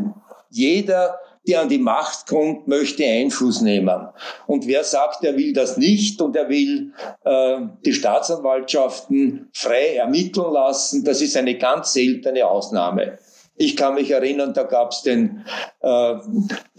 Jeder 0.51 1.19
der 1.49 1.61
an 1.61 1.69
die 1.69 1.79
Macht 1.79 2.27
kommt, 2.27 2.67
möchte 2.67 3.03
Einfluss 3.03 3.61
nehmen. 3.61 4.07
Und 4.47 4.67
wer 4.67 4.83
sagt, 4.83 5.23
er 5.23 5.35
will 5.35 5.53
das 5.53 5.77
nicht 5.77 6.21
und 6.21 6.35
er 6.35 6.47
will 6.47 6.93
äh, 7.23 7.57
die 7.83 7.93
Staatsanwaltschaften 7.93 9.49
frei 9.53 9.95
ermitteln 9.95 10.53
lassen, 10.53 11.03
das 11.03 11.21
ist 11.21 11.35
eine 11.35 11.57
ganz 11.57 11.93
seltene 11.93 12.45
Ausnahme. 12.45 13.17
Ich 13.61 13.75
kann 13.75 13.95
mich 13.95 14.09
erinnern, 14.09 14.53
da 14.53 14.63
gab 14.63 14.93
es 14.93 15.01
den, 15.01 15.43
äh, 15.81 16.15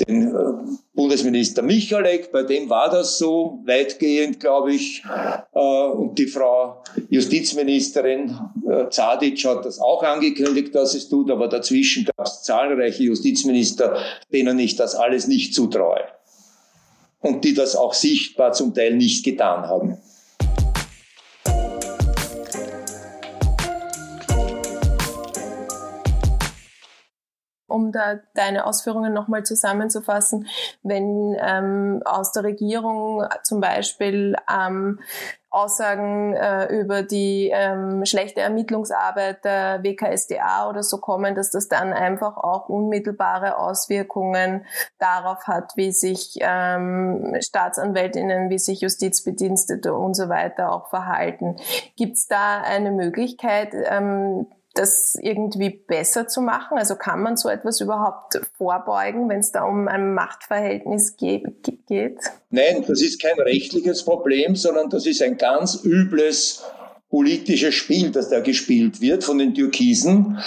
den 0.00 0.34
äh, 0.34 0.76
Bundesminister 0.94 1.60
Michalek, 1.60 2.32
bei 2.32 2.42
dem 2.42 2.70
war 2.70 2.88
das 2.88 3.18
so, 3.18 3.60
weitgehend, 3.66 4.40
glaube 4.40 4.72
ich. 4.72 5.04
Äh, 5.52 5.58
und 5.58 6.18
die 6.18 6.26
Frau 6.26 6.82
Justizministerin 7.10 8.34
äh, 8.66 8.88
Zadic 8.88 9.44
hat 9.44 9.66
das 9.66 9.78
auch 9.78 10.02
angekündigt, 10.02 10.74
dass 10.74 10.94
es 10.94 11.10
tut, 11.10 11.30
aber 11.30 11.48
dazwischen 11.48 12.06
gab 12.06 12.26
es 12.26 12.44
zahlreiche 12.44 13.02
Justizminister, 13.02 13.98
denen 14.32 14.58
ich 14.58 14.76
das 14.76 14.94
alles 14.94 15.28
nicht 15.28 15.54
zutraue. 15.54 16.00
Und 17.20 17.44
die 17.44 17.52
das 17.52 17.76
auch 17.76 17.92
sichtbar 17.92 18.54
zum 18.54 18.72
Teil 18.72 18.96
nicht 18.96 19.22
getan 19.22 19.68
haben. 19.68 19.98
Um 27.70 27.92
da 27.92 28.20
deine 28.34 28.66
Ausführungen 28.66 29.12
nochmal 29.12 29.44
zusammenzufassen, 29.44 30.46
wenn 30.82 31.36
ähm, 31.40 32.02
aus 32.04 32.32
der 32.32 32.44
Regierung 32.44 33.24
zum 33.42 33.60
Beispiel 33.60 34.36
ähm, 34.52 35.00
Aussagen 35.52 36.34
äh, 36.34 36.66
über 36.66 37.02
die 37.02 37.50
ähm, 37.52 38.04
schlechte 38.04 38.40
Ermittlungsarbeit 38.40 39.44
der 39.44 39.82
WKSDA 39.82 40.68
oder 40.68 40.84
so 40.84 40.98
kommen, 40.98 41.34
dass 41.34 41.50
das 41.50 41.66
dann 41.66 41.92
einfach 41.92 42.36
auch 42.36 42.68
unmittelbare 42.68 43.58
Auswirkungen 43.58 44.64
darauf 44.98 45.48
hat, 45.48 45.72
wie 45.74 45.90
sich 45.90 46.38
ähm, 46.40 47.36
Staatsanwältinnen, 47.40 48.48
wie 48.48 48.60
sich 48.60 48.82
Justizbedienstete 48.82 49.92
und 49.92 50.14
so 50.14 50.28
weiter 50.28 50.72
auch 50.72 50.88
verhalten. 50.88 51.56
Gibt 51.96 52.16
es 52.16 52.28
da 52.28 52.62
eine 52.62 52.92
Möglichkeit, 52.92 53.74
ähm, 53.74 54.46
das 54.74 55.16
irgendwie 55.20 55.70
besser 55.70 56.28
zu 56.28 56.40
machen? 56.40 56.78
Also 56.78 56.96
kann 56.96 57.22
man 57.22 57.36
so 57.36 57.48
etwas 57.48 57.80
überhaupt 57.80 58.40
vorbeugen, 58.56 59.28
wenn 59.28 59.40
es 59.40 59.52
da 59.52 59.64
um 59.64 59.88
ein 59.88 60.14
Machtverhältnis 60.14 61.16
geht? 61.16 61.82
Nein, 62.50 62.84
das 62.86 63.02
ist 63.02 63.20
kein 63.20 63.38
rechtliches 63.40 64.04
Problem, 64.04 64.56
sondern 64.56 64.90
das 64.90 65.06
ist 65.06 65.22
ein 65.22 65.36
ganz 65.36 65.84
übles 65.84 66.62
politisches 67.10 67.74
Spiel, 67.74 68.10
das 68.10 68.28
da 68.30 68.38
gespielt 68.40 69.00
wird 69.00 69.24
von 69.24 69.38
den 69.38 69.52
Türkisen, 69.52 70.38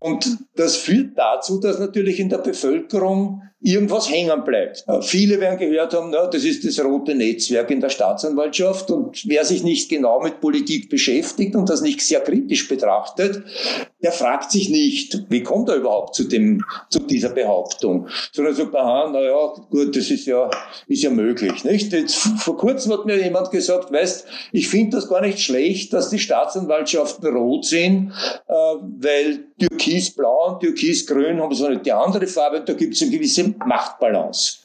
Und 0.00 0.38
das 0.56 0.76
führt 0.76 1.16
dazu, 1.16 1.60
dass 1.60 1.78
natürlich 1.78 2.18
in 2.18 2.28
der 2.28 2.38
Bevölkerung 2.38 3.42
irgendwas 3.62 4.10
hängen 4.10 4.42
bleibt. 4.44 4.84
Äh, 4.88 5.02
viele 5.02 5.40
werden 5.40 5.58
gehört 5.58 5.94
haben, 5.94 6.10
na, 6.10 6.26
das 6.26 6.44
ist 6.44 6.66
das 6.66 6.84
rote 6.84 7.14
Netzwerk 7.14 7.70
in 7.70 7.80
der 7.80 7.90
Staatsanwaltschaft 7.90 8.90
und 8.90 9.22
wer 9.26 9.44
sich 9.44 9.62
nicht 9.62 9.88
genau 9.88 10.20
mit 10.20 10.40
Politik 10.40 10.90
beschäftigt 10.90 11.54
und 11.54 11.68
das 11.68 11.80
nicht 11.80 12.00
sehr 12.00 12.20
kritisch 12.20 12.68
betrachtet, 12.68 13.42
der 14.02 14.10
fragt 14.10 14.50
sich 14.50 14.68
nicht, 14.68 15.24
wie 15.28 15.44
kommt 15.44 15.68
er 15.68 15.76
überhaupt 15.76 16.16
zu 16.16 16.24
dem, 16.24 16.64
zu 16.90 16.98
dieser 17.00 17.28
Behauptung, 17.28 18.08
sondern 18.32 18.54
sagt, 18.54 18.74
aha, 18.74 19.10
na 19.12 19.20
ja, 19.20 19.54
gut, 19.70 19.96
das 19.96 20.10
ist 20.10 20.26
ja, 20.26 20.50
ist 20.88 21.02
ja 21.04 21.10
möglich, 21.10 21.62
nicht? 21.62 21.92
Jetzt, 21.92 22.16
vor 22.16 22.56
kurzem 22.56 22.92
hat 22.92 23.06
mir 23.06 23.22
jemand 23.22 23.52
gesagt, 23.52 23.92
weißt, 23.92 24.26
ich 24.50 24.68
finde 24.68 24.96
das 24.96 25.08
gar 25.08 25.20
nicht 25.20 25.38
schlecht, 25.38 25.92
dass 25.92 26.10
die 26.10 26.18
Staatsanwaltschaften 26.18 27.32
rot 27.32 27.64
sind, 27.64 28.12
äh, 28.48 28.52
weil 28.52 29.44
Türkisblau 29.82 30.52
und 30.52 30.60
Türkisgrün 30.60 31.40
haben 31.40 31.54
so 31.54 31.66
eine, 31.66 31.78
die 31.78 31.92
andere 31.92 32.26
Farbe 32.26 32.60
da 32.60 32.72
gibt 32.74 32.94
es 32.94 33.02
eine 33.02 33.10
gewisse 33.10 33.54
Machtbalance. 33.64 34.58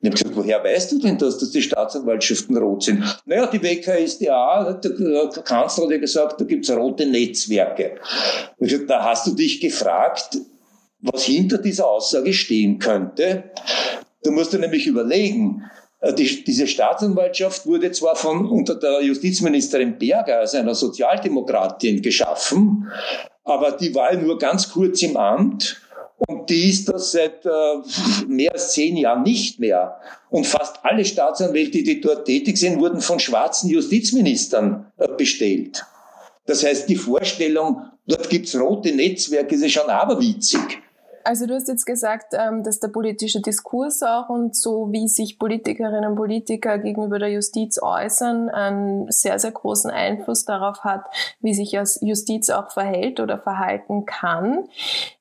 Ich 0.00 0.06
habe 0.06 0.16
gesagt, 0.16 0.36
woher 0.36 0.62
weißt 0.62 0.92
du 0.92 0.98
denn 1.00 1.18
das, 1.18 1.38
dass 1.38 1.50
die 1.50 1.62
Staatsanwaltschaften 1.62 2.56
rot 2.56 2.84
sind? 2.84 3.02
Naja, 3.24 3.46
die 3.46 3.60
WKSDA, 3.60 4.74
der 4.74 5.42
Kanzler 5.42 5.84
hat 5.84 5.90
ja 5.90 5.98
gesagt, 5.98 6.40
da 6.40 6.44
gibt's 6.44 6.70
rote 6.70 7.04
Netzwerke. 7.04 7.96
Ich 8.60 8.68
gesagt, 8.68 8.90
da 8.90 9.04
hast 9.04 9.26
du 9.26 9.32
dich 9.32 9.60
gefragt, 9.60 10.38
was 11.00 11.24
hinter 11.24 11.58
dieser 11.58 11.88
Aussage 11.88 12.32
stehen 12.32 12.78
könnte. 12.78 13.44
Du 14.22 14.30
musst 14.30 14.52
dir 14.52 14.58
nämlich 14.58 14.86
überlegen, 14.86 15.64
äh, 16.00 16.12
die, 16.14 16.44
diese 16.44 16.68
Staatsanwaltschaft 16.68 17.66
wurde 17.66 17.90
zwar 17.90 18.14
von 18.14 18.48
unter 18.48 18.76
der 18.76 19.02
Justizministerin 19.02 19.98
Berger, 19.98 20.38
also 20.38 20.58
einer 20.58 20.76
Sozialdemokratin, 20.76 22.02
geschaffen, 22.02 22.88
aber 23.48 23.72
die 23.72 23.94
war 23.94 24.14
nur 24.14 24.38
ganz 24.38 24.70
kurz 24.70 25.02
im 25.02 25.16
Amt 25.16 25.80
und 26.26 26.50
die 26.50 26.68
ist 26.68 26.88
das 26.88 27.12
seit 27.12 27.46
äh, 27.46 27.50
mehr 28.26 28.52
als 28.52 28.72
zehn 28.72 28.96
Jahren 28.96 29.22
nicht 29.22 29.60
mehr. 29.60 30.00
Und 30.30 30.46
fast 30.46 30.76
alle 30.82 31.04
Staatsanwälte, 31.04 31.82
die 31.82 32.00
dort 32.00 32.26
tätig 32.26 32.58
sind, 32.58 32.80
wurden 32.80 33.00
von 33.00 33.20
schwarzen 33.20 33.70
Justizministern 33.70 34.92
äh, 34.96 35.08
bestellt. 35.16 35.84
Das 36.46 36.64
heißt, 36.64 36.88
die 36.88 36.96
Vorstellung, 36.96 37.82
dort 38.06 38.28
gibt's 38.30 38.58
rote 38.58 38.92
Netzwerke, 38.92 39.54
ist 39.54 39.70
schon 39.70 39.88
aberwitzig. 39.88 40.80
Also 41.28 41.44
du 41.44 41.52
hast 41.52 41.68
jetzt 41.68 41.84
gesagt, 41.84 42.32
ähm, 42.32 42.64
dass 42.64 42.80
der 42.80 42.88
politische 42.88 43.42
Diskurs 43.42 44.02
auch 44.02 44.30
und 44.30 44.56
so 44.56 44.88
wie 44.92 45.08
sich 45.08 45.38
Politikerinnen 45.38 46.12
und 46.12 46.16
Politiker 46.16 46.78
gegenüber 46.78 47.18
der 47.18 47.28
Justiz 47.28 47.78
äußern, 47.82 48.48
einen 48.48 49.12
sehr, 49.12 49.38
sehr 49.38 49.50
großen 49.50 49.90
Einfluss 49.90 50.46
darauf 50.46 50.84
hat, 50.84 51.04
wie 51.40 51.52
sich 51.52 51.72
Justiz 51.72 52.48
auch 52.48 52.70
verhält 52.70 53.20
oder 53.20 53.38
verhalten 53.38 54.06
kann. 54.06 54.70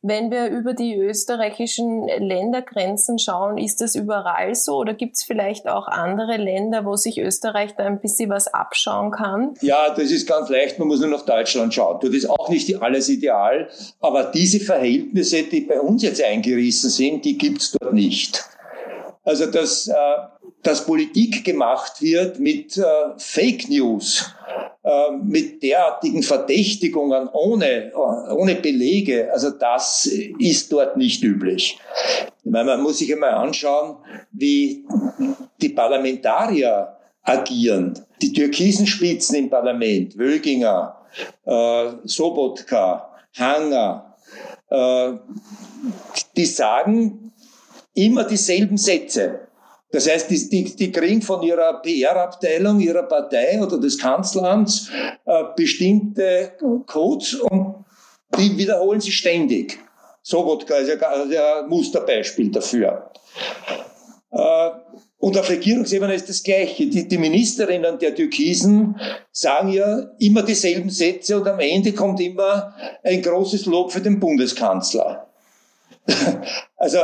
Wenn 0.01 0.31
wir 0.31 0.47
über 0.47 0.73
die 0.73 0.95
österreichischen 0.95 2.07
Ländergrenzen 2.07 3.19
schauen, 3.19 3.57
ist 3.57 3.81
das 3.81 3.95
überall 3.95 4.55
so 4.55 4.77
oder 4.77 4.93
gibt 4.93 5.17
es 5.17 5.23
vielleicht 5.23 5.67
auch 5.67 5.89
andere 5.89 6.37
Länder, 6.37 6.85
wo 6.85 6.95
sich 6.95 7.19
Österreich 7.19 7.75
da 7.75 7.83
ein 7.83 7.99
bisschen 7.99 8.29
was 8.29 8.47
abschauen 8.47 9.11
kann? 9.11 9.55
Ja, 9.59 9.89
das 9.89 10.09
ist 10.11 10.25
ganz 10.25 10.47
leicht. 10.47 10.79
Man 10.79 10.87
muss 10.87 11.01
nur 11.01 11.09
nach 11.09 11.25
Deutschland 11.25 11.73
schauen. 11.73 11.99
Das 12.01 12.11
ist 12.11 12.29
auch 12.29 12.47
nicht 12.47 12.81
alles 12.81 13.09
ideal, 13.09 13.67
aber 13.99 14.31
diese 14.31 14.61
Verhältnisse, 14.61 15.43
die 15.43 15.59
bei 15.59 15.81
uns 15.81 15.96
uns 15.97 16.03
jetzt 16.03 16.21
eingerissen 16.21 16.91
sind, 16.91 17.25
die 17.25 17.39
gibt's 17.39 17.71
dort 17.71 17.91
nicht. 17.91 18.47
Also 19.23 19.47
dass, 19.47 19.87
äh, 19.87 19.93
dass 20.61 20.85
Politik 20.85 21.43
gemacht 21.43 22.03
wird 22.03 22.39
mit 22.39 22.77
äh, 22.77 22.83
Fake 23.17 23.67
News, 23.67 24.31
äh, 24.83 25.11
mit 25.23 25.63
derartigen 25.63 26.21
Verdächtigungen 26.21 27.27
ohne, 27.33 27.91
ohne 27.95 28.55
Belege, 28.55 29.33
also 29.33 29.49
das 29.49 30.05
ist 30.37 30.71
dort 30.71 30.97
nicht 30.97 31.23
üblich. 31.23 31.79
Ich 32.45 32.51
meine, 32.51 32.65
man 32.65 32.83
muss 32.83 32.99
sich 32.99 33.11
einmal 33.11 33.33
anschauen, 33.33 33.97
wie 34.31 34.85
die 35.59 35.69
Parlamentarier 35.69 36.95
agieren. 37.23 38.05
Die 38.21 38.33
türkisen 38.33 38.85
Spitzen 38.85 39.35
im 39.35 39.49
Parlament, 39.49 40.15
Wöginger, 40.15 40.95
äh, 41.43 41.89
Sobotka, 42.03 43.09
Hanger, 43.35 44.07
die 46.35 46.45
sagen 46.45 47.33
immer 47.93 48.23
dieselben 48.23 48.77
Sätze. 48.77 49.47
Das 49.91 50.09
heißt, 50.09 50.29
die, 50.29 50.49
die, 50.49 50.75
die 50.75 50.91
kriegen 50.91 51.21
von 51.21 51.41
ihrer 51.43 51.81
PR-Abteilung, 51.81 52.79
ihrer 52.79 53.03
Partei 53.03 53.61
oder 53.61 53.79
des 53.79 53.97
Kanzleramts 53.97 54.89
äh, 55.25 55.43
bestimmte 55.55 56.53
Codes 56.85 57.35
und 57.35 57.85
die 58.37 58.57
wiederholen 58.57 58.99
sie 58.99 59.11
ständig. 59.11 59.79
Sobotka 60.21 60.75
ist 60.75 60.89
ja 60.89 61.61
ein 61.61 61.69
Musterbeispiel 61.69 62.51
dafür. 62.51 63.11
Äh, 64.29 64.69
und 65.19 65.37
auf 65.37 65.49
Regierungsebene 65.49 66.13
ist 66.13 66.29
das 66.29 66.43
Gleiche. 66.43 66.87
Die, 66.87 67.07
die 67.07 67.17
Ministerinnen 67.17 67.97
der 67.97 68.13
Türkisen 68.13 68.99
sagen 69.31 69.69
ja 69.69 70.11
immer 70.19 70.43
dieselben 70.43 70.89
Sätze 70.89 71.39
und 71.39 71.47
am 71.47 71.59
Ende 71.59 71.93
kommt 71.93 72.19
immer 72.19 72.75
ein 73.03 73.21
großes 73.21 73.65
Lob 73.65 73.91
für 73.91 74.01
den 74.01 74.19
Bundeskanzler. 74.19 75.26
also, 76.77 76.97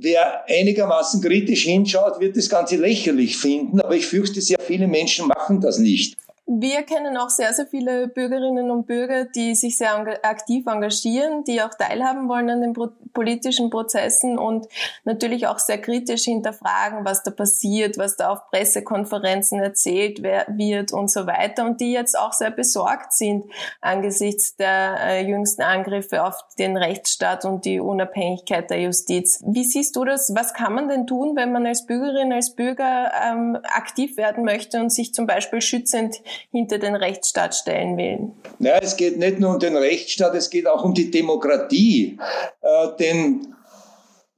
wer 0.00 0.44
einigermaßen 0.48 1.20
kritisch 1.20 1.64
hinschaut, 1.64 2.20
wird 2.20 2.36
das 2.36 2.48
Ganze 2.48 2.76
lächerlich 2.76 3.36
finden, 3.36 3.80
aber 3.80 3.94
ich 3.94 4.06
fürchte, 4.06 4.40
sehr 4.40 4.58
viele 4.58 4.86
Menschen 4.86 5.28
machen 5.28 5.60
das 5.60 5.78
nicht. 5.78 6.16
Wir 6.48 6.82
kennen 6.84 7.16
auch 7.16 7.28
sehr, 7.28 7.52
sehr 7.52 7.66
viele 7.66 8.06
Bürgerinnen 8.06 8.70
und 8.70 8.86
Bürger, 8.86 9.24
die 9.24 9.56
sich 9.56 9.76
sehr 9.76 9.96
aktiv 10.22 10.64
engagieren, 10.68 11.42
die 11.42 11.60
auch 11.60 11.74
teilhaben 11.74 12.28
wollen 12.28 12.48
an 12.48 12.60
den 12.60 12.72
politischen 13.12 13.68
Prozessen 13.68 14.38
und 14.38 14.68
natürlich 15.04 15.48
auch 15.48 15.58
sehr 15.58 15.80
kritisch 15.80 16.22
hinterfragen, 16.22 17.04
was 17.04 17.24
da 17.24 17.32
passiert, 17.32 17.98
was 17.98 18.16
da 18.16 18.30
auf 18.30 18.48
Pressekonferenzen 18.50 19.60
erzählt 19.60 20.22
wird 20.22 20.92
und 20.92 21.10
so 21.10 21.26
weiter 21.26 21.64
und 21.64 21.80
die 21.80 21.92
jetzt 21.92 22.16
auch 22.16 22.32
sehr 22.32 22.52
besorgt 22.52 23.12
sind 23.12 23.46
angesichts 23.80 24.56
der 24.56 24.98
äh, 25.00 25.26
jüngsten 25.26 25.62
Angriffe 25.62 26.24
auf 26.24 26.36
den 26.58 26.76
Rechtsstaat 26.76 27.44
und 27.44 27.64
die 27.64 27.80
Unabhängigkeit 27.80 28.70
der 28.70 28.80
Justiz. 28.80 29.42
Wie 29.44 29.64
siehst 29.64 29.96
du 29.96 30.04
das? 30.04 30.32
Was 30.34 30.54
kann 30.54 30.74
man 30.74 30.88
denn 30.88 31.06
tun, 31.06 31.36
wenn 31.36 31.52
man 31.52 31.66
als 31.66 31.86
Bürgerin, 31.86 32.32
als 32.32 32.54
Bürger 32.54 33.10
ähm, 33.24 33.58
aktiv 33.64 34.16
werden 34.16 34.44
möchte 34.44 34.80
und 34.80 34.90
sich 34.90 35.12
zum 35.12 35.26
Beispiel 35.26 35.60
schützend 35.60 36.20
hinter 36.50 36.78
den 36.78 36.94
Rechtsstaat 36.94 37.54
stellen 37.54 37.96
will. 37.96 38.30
Ja, 38.58 38.78
es 38.78 38.96
geht 38.96 39.18
nicht 39.18 39.38
nur 39.38 39.54
um 39.54 39.58
den 39.58 39.76
Rechtsstaat, 39.76 40.34
es 40.34 40.50
geht 40.50 40.66
auch 40.66 40.84
um 40.84 40.94
die 40.94 41.10
Demokratie. 41.10 42.18
Äh, 42.62 42.88
denn 42.98 43.54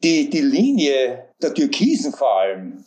die, 0.02 0.30
die 0.30 0.40
Linie 0.40 1.24
der 1.42 1.54
Türkisen 1.54 2.12
vor 2.12 2.40
allem 2.40 2.84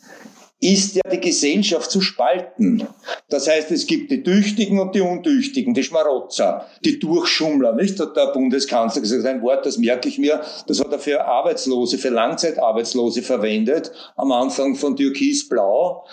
ist 0.61 0.95
ja 0.95 1.01
die 1.11 1.19
Gesellschaft 1.19 1.89
zu 1.89 2.01
spalten. 2.01 2.87
Das 3.29 3.47
heißt, 3.47 3.71
es 3.71 3.87
gibt 3.87 4.11
die 4.11 4.21
Tüchtigen 4.21 4.79
und 4.79 4.93
die 4.93 5.01
Untüchtigen, 5.01 5.73
die 5.73 5.83
Schmarotzer, 5.83 6.67
die 6.85 6.99
Durchschummler, 6.99 7.73
nicht? 7.73 7.99
Hat 7.99 8.15
der 8.15 8.27
Bundeskanzler 8.27 9.01
gesagt, 9.01 9.25
ein 9.25 9.41
Wort, 9.41 9.65
das 9.65 9.79
merke 9.79 10.07
ich 10.07 10.19
mir, 10.19 10.41
das 10.67 10.79
hat 10.79 10.91
er 10.91 10.99
für 10.99 11.25
Arbeitslose, 11.25 11.97
für 11.97 12.09
Langzeitarbeitslose 12.09 13.23
verwendet, 13.23 13.91
am 14.15 14.31
Anfang 14.31 14.75
von 14.75 14.95
Türkis 14.95 15.49
Blau. 15.49 16.05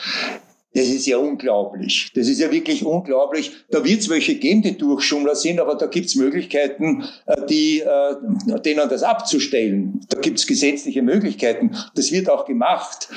Das 0.75 0.87
ist 0.87 1.07
ja 1.07 1.17
unglaublich. 1.17 2.11
Das 2.15 2.29
ist 2.29 2.41
ja 2.41 2.53
wirklich 2.53 2.85
unglaublich. 2.85 3.53
Da 3.71 3.85
wird 3.85 4.01
es 4.01 4.09
welche 4.11 4.35
geben, 4.35 4.63
die 4.63 4.77
Durchschummler 4.77 5.35
sind, 5.35 5.61
aber 5.61 5.75
da 5.77 5.87
gibt 5.87 6.07
es 6.07 6.15
Möglichkeiten, 6.15 7.05
äh, 7.27 7.47
die, 7.47 7.81
äh, 7.81 8.61
denen 8.61 8.89
das 8.89 9.03
abzustellen. 9.03 10.01
Da 10.11 10.21
gibt 10.21 10.39
es 10.39 10.47
gesetzliche 10.47 11.03
Möglichkeiten. 11.03 11.75
Das 11.95 12.13
wird 12.13 12.29
auch 12.29 12.45
gemacht. 12.45 13.09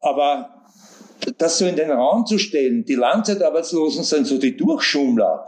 Aber 0.00 0.60
das 1.38 1.58
so 1.58 1.66
in 1.66 1.76
den 1.76 1.90
Raum 1.90 2.26
zu 2.26 2.38
stellen, 2.38 2.84
die 2.84 2.94
Langzeitarbeitslosen 2.94 4.04
sind 4.04 4.26
so 4.26 4.38
die 4.38 4.56
Durchschummler 4.56 5.46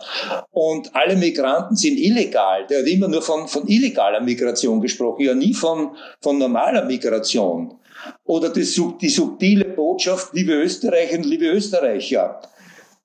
und 0.50 0.94
alle 0.94 1.16
Migranten 1.16 1.76
sind 1.76 1.98
illegal. 1.98 2.66
Der 2.68 2.80
hat 2.80 2.86
immer 2.86 3.08
nur 3.08 3.22
von, 3.22 3.48
von 3.48 3.66
illegaler 3.66 4.20
Migration 4.20 4.80
gesprochen, 4.80 5.22
ja 5.22 5.34
nie 5.34 5.54
von, 5.54 5.96
von 6.20 6.38
normaler 6.38 6.84
Migration. 6.84 7.78
Oder 8.24 8.50
die, 8.50 8.66
die 9.00 9.08
subtile 9.08 9.64
Botschaft, 9.64 10.32
liebe 10.32 10.52
Österreicherinnen, 10.52 11.28
liebe 11.28 11.46
Österreicher, 11.46 12.40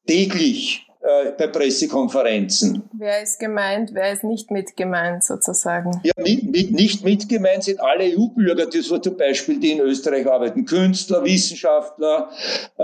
täglich 0.05 0.86
äh, 1.01 1.31
bei 1.37 1.47
Pressekonferenzen. 1.47 2.83
Wer 2.93 3.21
ist 3.21 3.39
gemeint, 3.39 3.91
wer 3.93 4.11
ist 4.11 4.23
nicht 4.23 4.51
mit 4.51 4.75
gemeint 4.75 5.23
sozusagen? 5.23 6.01
Ja, 6.03 6.13
mit, 6.17 6.43
mit, 6.51 6.71
nicht 6.71 7.03
mit 7.03 7.29
gemeint 7.29 7.63
sind 7.63 7.79
alle 7.79 8.05
EU-Bürger, 8.05 8.65
die 8.65 8.81
so 8.81 8.97
zum 8.97 9.15
Beispiel, 9.15 9.59
die 9.59 9.71
in 9.73 9.79
Österreich 9.79 10.27
arbeiten, 10.27 10.65
Künstler, 10.65 11.23
Wissenschaftler, 11.23 12.29
äh, 12.77 12.83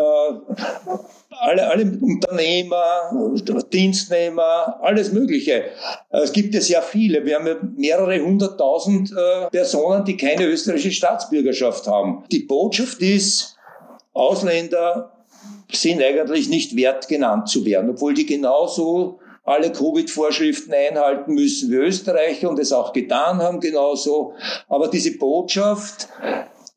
alle, 1.30 1.68
alle 1.68 1.98
Unternehmer, 2.00 3.34
Dienstnehmer, 3.72 4.80
alles 4.82 5.12
Mögliche. 5.12 5.66
Es 6.10 6.32
gibt 6.32 6.54
ja 6.54 6.62
sehr 6.62 6.82
viele. 6.82 7.26
Wir 7.26 7.36
haben 7.36 7.48
ja 7.48 7.56
mehrere 7.76 8.20
hunderttausend 8.20 9.12
äh, 9.12 9.50
Personen, 9.50 10.06
die 10.06 10.18
keine 10.18 10.46
österreichische 10.46 10.92
Staatsbürgerschaft 10.92 11.88
haben. 11.88 12.24
Die 12.32 12.40
Botschaft 12.42 13.02
ist, 13.02 13.58
Ausländer 14.14 15.12
sind 15.76 16.02
eigentlich 16.02 16.50
nicht 16.50 16.76
wert 16.76 17.08
genannt 17.08 17.50
zu 17.50 17.66
werden, 17.66 17.90
obwohl 17.90 18.14
die 18.14 18.26
genauso 18.26 19.20
alle 19.44 19.72
Covid-Vorschriften 19.72 20.74
einhalten 20.74 21.34
müssen 21.34 21.72
wie 21.72 21.76
Österreicher 21.76 22.50
und 22.50 22.60
es 22.60 22.72
auch 22.72 22.94
getan 22.94 23.40
haben 23.40 23.60
genauso. 23.60 24.34
Aber 24.70 24.88
diese 24.88 25.18
Botschaft, 25.18 26.08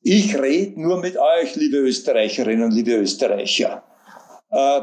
ich 0.02 0.36
rede 0.38 0.80
nur 0.80 1.00
mit 1.00 1.16
euch, 1.16 1.54
liebe 1.54 1.76
Österreicherinnen 1.78 2.64
und 2.64 2.72
liebe 2.72 2.92
Österreicher. 2.92 3.84
Äh, 4.50 4.80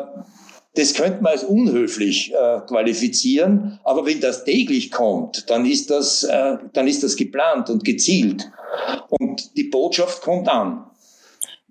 das 0.76 0.94
könnte 0.96 1.22
man 1.22 1.34
als 1.34 1.44
unhöflich 1.44 2.34
äh, 2.34 2.62
qualifizieren, 2.68 3.80
aber 3.84 4.06
wenn 4.08 4.20
das 4.22 4.44
täglich 4.44 4.92
kommt, 4.92 5.50
dann 5.50 5.66
ist 5.66 5.92
das, 5.92 6.24
äh, 6.24 6.58
dann 6.74 6.88
ist 6.88 7.04
das 7.04 7.16
geplant 7.16 7.70
und 7.70 7.86
gezielt. 7.86 8.50
Und 9.10 9.56
die 9.56 9.66
Botschaft 9.66 10.22
kommt 10.22 10.50
an. 10.50 10.86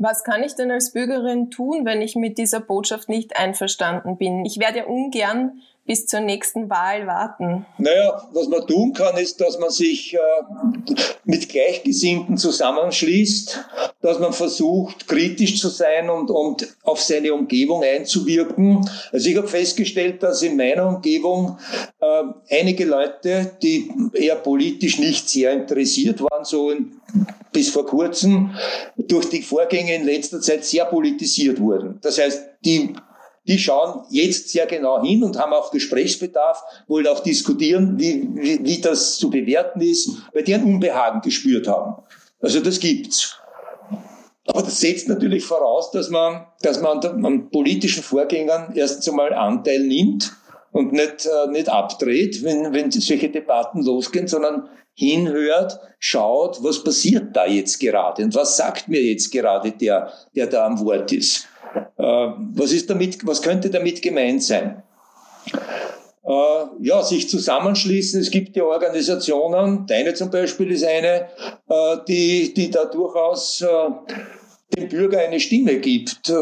Was 0.02 0.24
kann 0.24 0.42
ich 0.42 0.56
denn 0.56 0.72
als 0.72 0.90
Bürgerin 0.90 1.52
tun, 1.52 1.84
wenn 1.84 2.02
ich 2.02 2.16
mit 2.16 2.36
dieser 2.36 2.58
Botschaft 2.58 3.08
nicht 3.08 3.36
einverstanden 3.36 4.18
bin? 4.18 4.44
Ich 4.44 4.58
werde 4.58 4.78
ja 4.78 4.84
ungern 4.86 5.62
bis 5.84 6.06
zur 6.06 6.20
nächsten 6.20 6.70
Wahl 6.70 7.06
warten? 7.06 7.66
Naja, 7.78 8.28
was 8.32 8.48
man 8.48 8.66
tun 8.66 8.92
kann, 8.92 9.16
ist, 9.16 9.40
dass 9.40 9.58
man 9.58 9.70
sich 9.70 10.14
äh, 10.14 10.18
mit 11.24 11.48
Gleichgesinnten 11.48 12.36
zusammenschließt, 12.36 13.64
dass 14.00 14.18
man 14.20 14.32
versucht, 14.32 15.08
kritisch 15.08 15.60
zu 15.60 15.68
sein 15.68 16.08
und, 16.08 16.30
und 16.30 16.68
auf 16.84 17.00
seine 17.00 17.34
Umgebung 17.34 17.82
einzuwirken. 17.82 18.88
Also 19.10 19.28
ich 19.28 19.36
habe 19.36 19.48
festgestellt, 19.48 20.22
dass 20.22 20.42
in 20.42 20.56
meiner 20.56 20.86
Umgebung 20.86 21.58
äh, 22.00 22.22
einige 22.60 22.84
Leute, 22.84 23.56
die 23.62 23.90
eher 24.12 24.36
politisch 24.36 24.98
nicht 24.98 25.28
sehr 25.28 25.52
interessiert 25.52 26.20
waren, 26.20 26.44
so 26.44 26.70
in, 26.70 27.00
bis 27.52 27.70
vor 27.70 27.86
kurzem 27.86 28.54
durch 28.96 29.28
die 29.28 29.42
Vorgänge 29.42 29.94
in 29.94 30.04
letzter 30.04 30.40
Zeit 30.40 30.64
sehr 30.64 30.86
politisiert 30.86 31.60
wurden. 31.60 31.98
Das 32.02 32.18
heißt, 32.18 32.42
die 32.64 32.94
die 33.46 33.58
schauen 33.58 34.04
jetzt 34.10 34.50
sehr 34.50 34.66
genau 34.66 35.02
hin 35.02 35.24
und 35.24 35.38
haben 35.38 35.52
auch 35.52 35.72
Gesprächsbedarf, 35.72 36.62
wollen 36.86 37.08
auch 37.08 37.20
diskutieren, 37.20 37.98
wie, 37.98 38.28
wie, 38.34 38.64
wie 38.64 38.80
das 38.80 39.16
zu 39.16 39.30
bewerten 39.30 39.80
ist, 39.80 40.10
weil 40.32 40.44
die 40.44 40.54
ein 40.54 40.62
Unbehagen 40.64 41.20
gespürt 41.22 41.66
haben. 41.66 42.02
Also 42.40 42.60
das 42.60 42.78
gibt's. 42.78 43.36
Aber 44.46 44.62
das 44.62 44.80
setzt 44.80 45.08
natürlich 45.08 45.44
voraus, 45.44 45.90
dass 45.90 46.08
man, 46.10 46.46
dass 46.62 46.80
man 46.80 47.00
an, 47.00 47.50
politischen 47.50 48.02
Vorgängern 48.02 48.72
erstens 48.74 49.08
einmal 49.08 49.32
Anteil 49.32 49.80
nimmt 49.80 50.32
und 50.72 50.92
nicht, 50.92 51.26
äh, 51.26 51.50
nicht 51.50 51.68
abdreht, 51.68 52.42
wenn, 52.42 52.72
wenn 52.72 52.90
solche 52.90 53.28
Debatten 53.28 53.84
losgehen, 53.84 54.26
sondern 54.26 54.68
hinhört, 54.94 55.78
schaut, 55.98 56.62
was 56.62 56.82
passiert 56.82 57.34
da 57.34 57.46
jetzt 57.46 57.78
gerade 57.78 58.24
und 58.24 58.34
was 58.34 58.56
sagt 58.56 58.88
mir 58.88 59.02
jetzt 59.02 59.30
gerade 59.30 59.72
der, 59.72 60.12
der 60.34 60.46
da 60.46 60.66
am 60.66 60.84
Wort 60.84 61.12
ist. 61.12 61.48
Äh, 61.96 62.02
was 62.54 62.72
ist 62.72 62.90
damit, 62.90 63.26
was 63.26 63.40
könnte 63.40 63.70
damit 63.70 64.02
gemeint 64.02 64.42
sein? 64.42 64.82
Äh, 66.24 66.64
ja, 66.80 67.02
sich 67.02 67.28
zusammenschließen. 67.28 68.20
Es 68.20 68.30
gibt 68.30 68.56
ja 68.56 68.64
Organisationen, 68.64 69.86
deine 69.86 70.14
zum 70.14 70.30
Beispiel 70.30 70.70
ist 70.72 70.84
eine, 70.84 71.28
äh, 71.68 71.96
die, 72.06 72.52
die 72.54 72.70
da 72.70 72.84
durchaus 72.84 73.64
dem 74.76 74.88
Bürger 74.88 75.18
eine 75.18 75.38
Stimme 75.38 75.78
gibt. 75.78 76.32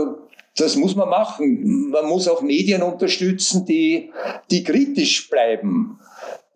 Das 0.57 0.77
muss 0.77 0.95
man 0.95 1.09
machen. 1.09 1.91
Man 1.91 2.07
muss 2.07 2.29
auch 2.29 2.43
Medien 2.43 2.83
unterstützen, 2.83 3.65
die, 3.65 4.13
die 4.51 4.63
kritisch 4.63 5.29
bleiben. 5.31 5.99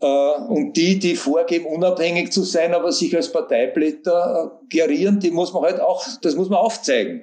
Und 0.04 0.74
die, 0.76 0.98
die 0.98 1.16
vorgeben, 1.16 1.66
unabhängig 1.66 2.30
zu 2.30 2.42
sein, 2.42 2.74
aber 2.74 2.92
sich 2.92 3.16
als 3.16 3.32
Parteiblätter 3.32 4.60
gerieren, 4.68 5.18
die 5.18 5.30
muss 5.30 5.52
man 5.52 5.62
halt 5.62 5.80
auch, 5.80 6.04
das 6.20 6.34
muss 6.34 6.50
man 6.50 6.58
aufzeigen. 6.58 7.22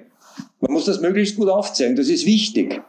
Man 0.60 0.72
muss 0.72 0.86
das 0.86 1.00
möglichst 1.00 1.36
gut 1.36 1.48
aufzeigen, 1.48 1.94
das 1.94 2.08
ist 2.08 2.26
wichtig. 2.26 2.82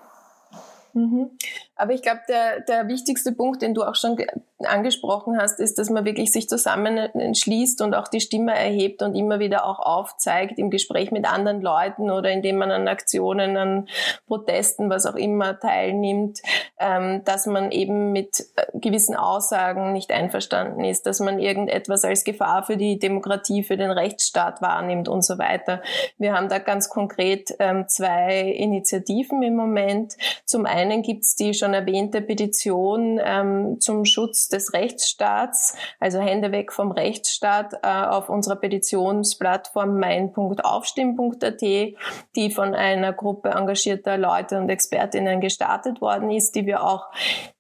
Mhm. 0.93 1.31
Aber 1.75 1.93
ich 1.93 2.01
glaube, 2.01 2.21
der, 2.27 2.61
der 2.61 2.87
wichtigste 2.87 3.31
Punkt, 3.31 3.61
den 3.61 3.73
du 3.73 3.83
auch 3.83 3.95
schon 3.95 4.17
angesprochen 4.59 5.37
hast, 5.37 5.59
ist, 5.59 5.77
dass 5.77 5.89
man 5.89 6.05
wirklich 6.05 6.31
sich 6.31 6.47
zusammenschließt 6.47 7.81
und 7.81 7.95
auch 7.95 8.07
die 8.07 8.21
Stimme 8.21 8.53
erhebt 8.53 9.01
und 9.01 9.15
immer 9.15 9.39
wieder 9.39 9.65
auch 9.65 9.79
aufzeigt 9.79 10.57
im 10.59 10.69
Gespräch 10.69 11.11
mit 11.11 11.25
anderen 11.25 11.61
Leuten 11.61 12.09
oder 12.09 12.29
indem 12.29 12.57
man 12.57 12.71
an 12.71 12.87
Aktionen, 12.87 13.57
an 13.57 13.87
Protesten, 14.27 14.89
was 14.89 15.05
auch 15.05 15.15
immer 15.15 15.59
teilnimmt, 15.59 16.39
ähm, 16.79 17.23
dass 17.25 17.45
man 17.45 17.71
eben 17.71 18.11
mit 18.11 18.45
äh, 18.55 18.65
gewissen 18.73 19.15
Aussagen 19.15 19.93
nicht 19.93 20.11
einverstanden 20.11 20.83
ist, 20.83 21.05
dass 21.05 21.19
man 21.19 21.39
irgendetwas 21.39 22.03
als 22.03 22.23
Gefahr 22.23 22.63
für 22.63 22.77
die 22.77 22.99
Demokratie, 22.99 23.63
für 23.63 23.77
den 23.77 23.91
Rechtsstaat 23.91 24.61
wahrnimmt 24.61 25.07
und 25.07 25.23
so 25.23 25.37
weiter. 25.37 25.81
Wir 26.17 26.33
haben 26.33 26.49
da 26.49 26.59
ganz 26.59 26.89
konkret 26.89 27.53
ähm, 27.59 27.87
zwei 27.87 28.41
Initiativen 28.41 29.43
im 29.43 29.55
Moment. 29.55 30.13
Zum 30.45 30.65
einen 30.65 31.01
gibt 31.01 31.23
es 31.23 31.35
die 31.35 31.53
schon 31.63 31.73
erwähnte 31.73 32.21
Petition 32.21 33.21
ähm, 33.23 33.79
zum 33.79 34.03
Schutz 34.03 34.49
des 34.49 34.73
Rechtsstaats, 34.73 35.77
also 35.99 36.19
Hände 36.19 36.51
weg 36.51 36.73
vom 36.73 36.91
Rechtsstaat, 36.91 37.75
äh, 37.83 37.87
auf 37.87 38.29
unserer 38.29 38.57
Petitionsplattform 38.57 39.97
mein.aufstimmen.at, 39.97 41.61
die 41.61 42.51
von 42.51 42.75
einer 42.75 43.13
Gruppe 43.13 43.51
engagierter 43.51 44.17
Leute 44.17 44.57
und 44.57 44.69
Expertinnen 44.69 45.39
gestartet 45.39 46.01
worden 46.01 46.31
ist, 46.31 46.55
die 46.55 46.65
wir 46.65 46.83
auch 46.83 47.07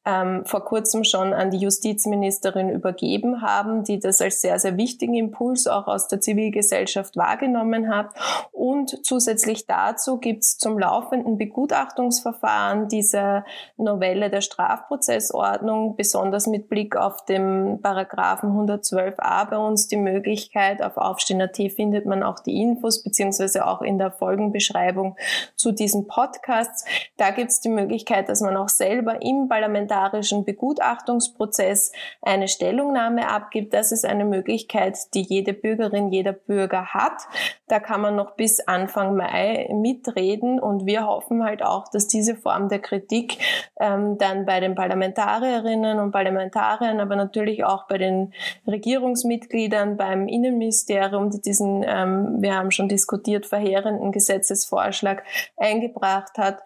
ähm, 0.05 0.45
vor 0.45 0.65
kurzem 0.65 1.03
schon 1.03 1.33
an 1.33 1.49
die 1.49 1.59
Justizministerin 1.59 2.69
übergeben 2.69 3.41
haben, 3.41 3.83
die 3.83 3.99
das 3.99 4.19
als 4.19 4.41
sehr, 4.41 4.59
sehr 4.59 4.75
wichtigen 4.75 5.13
Impuls 5.13 5.65
auch 5.67 5.87
aus 5.87 6.09
der 6.09 6.19
Zivilgesellschaft 6.19 7.15
wahrgenommen 7.15 7.93
hat. 7.93 8.09
Und 8.51 9.05
zusätzlich 9.05 9.65
dazu 9.65 10.17
gibt 10.17 10.43
es 10.43 10.57
zum 10.57 10.77
laufenden 10.77 11.37
Begutachtungsverfahren 11.37 12.89
dieser 12.89 13.45
Novelle 13.77 14.29
der 14.29 14.41
Strafprozessordnung, 14.41 15.95
besonders 15.95 16.47
mit 16.47 16.67
Blick 16.67 16.97
auf 16.97 17.23
den 17.23 17.79
Paragraphen 17.81 18.51
112a 18.51 19.49
bei 19.49 19.57
uns 19.57 19.87
die 19.87 19.97
Möglichkeit, 19.97 20.81
auf 20.81 20.97
Aufstehen.at 20.97 21.55
findet 21.73 22.05
man 22.05 22.23
auch 22.23 22.39
die 22.39 22.61
Infos, 22.61 23.03
beziehungsweise 23.03 23.65
auch 23.65 23.81
in 23.81 23.97
der 23.97 24.11
Folgenbeschreibung 24.11 25.15
zu 25.55 25.71
diesen 25.71 26.07
Podcasts. 26.07 26.83
Da 27.15 27.31
gibt 27.31 27.51
es 27.51 27.61
die 27.61 27.69
Möglichkeit, 27.69 28.27
dass 28.27 28.41
man 28.41 28.57
auch 28.57 28.69
selber 28.69 29.21
im 29.21 29.47
Parlament 29.47 29.92
parlamentarischen 29.93 30.43
Begutachtungsprozess 30.43 31.91
eine 32.21 32.47
Stellungnahme 32.47 33.29
abgibt. 33.29 33.73
Das 33.73 33.91
ist 33.91 34.05
eine 34.05 34.25
Möglichkeit, 34.25 34.97
die 35.13 35.21
jede 35.21 35.53
Bürgerin, 35.53 36.11
jeder 36.11 36.33
Bürger 36.33 36.93
hat. 36.93 37.23
Da 37.67 37.79
kann 37.79 38.01
man 38.01 38.15
noch 38.15 38.35
bis 38.35 38.59
Anfang 38.59 39.15
Mai 39.15 39.69
mitreden 39.71 40.59
und 40.59 40.85
wir 40.85 41.05
hoffen 41.05 41.43
halt 41.43 41.63
auch, 41.63 41.87
dass 41.89 42.07
diese 42.07 42.35
Form 42.35 42.69
der 42.69 42.79
Kritik 42.79 43.37
ähm, 43.79 44.17
dann 44.17 44.45
bei 44.45 44.59
den 44.59 44.75
Parlamentarierinnen 44.75 45.99
und 45.99 46.11
Parlamentariern, 46.11 46.99
aber 46.99 47.15
natürlich 47.15 47.63
auch 47.63 47.87
bei 47.87 47.97
den 47.97 48.33
Regierungsmitgliedern, 48.67 49.97
beim 49.97 50.27
Innenministerium, 50.27 51.29
die 51.29 51.41
diesen, 51.41 51.83
ähm, 51.87 52.41
wir 52.41 52.55
haben 52.55 52.71
schon 52.71 52.89
diskutiert, 52.89 53.45
verheerenden 53.45 54.11
Gesetzesvorschlag 54.11 55.23
eingebracht 55.57 56.37
hat 56.37 56.63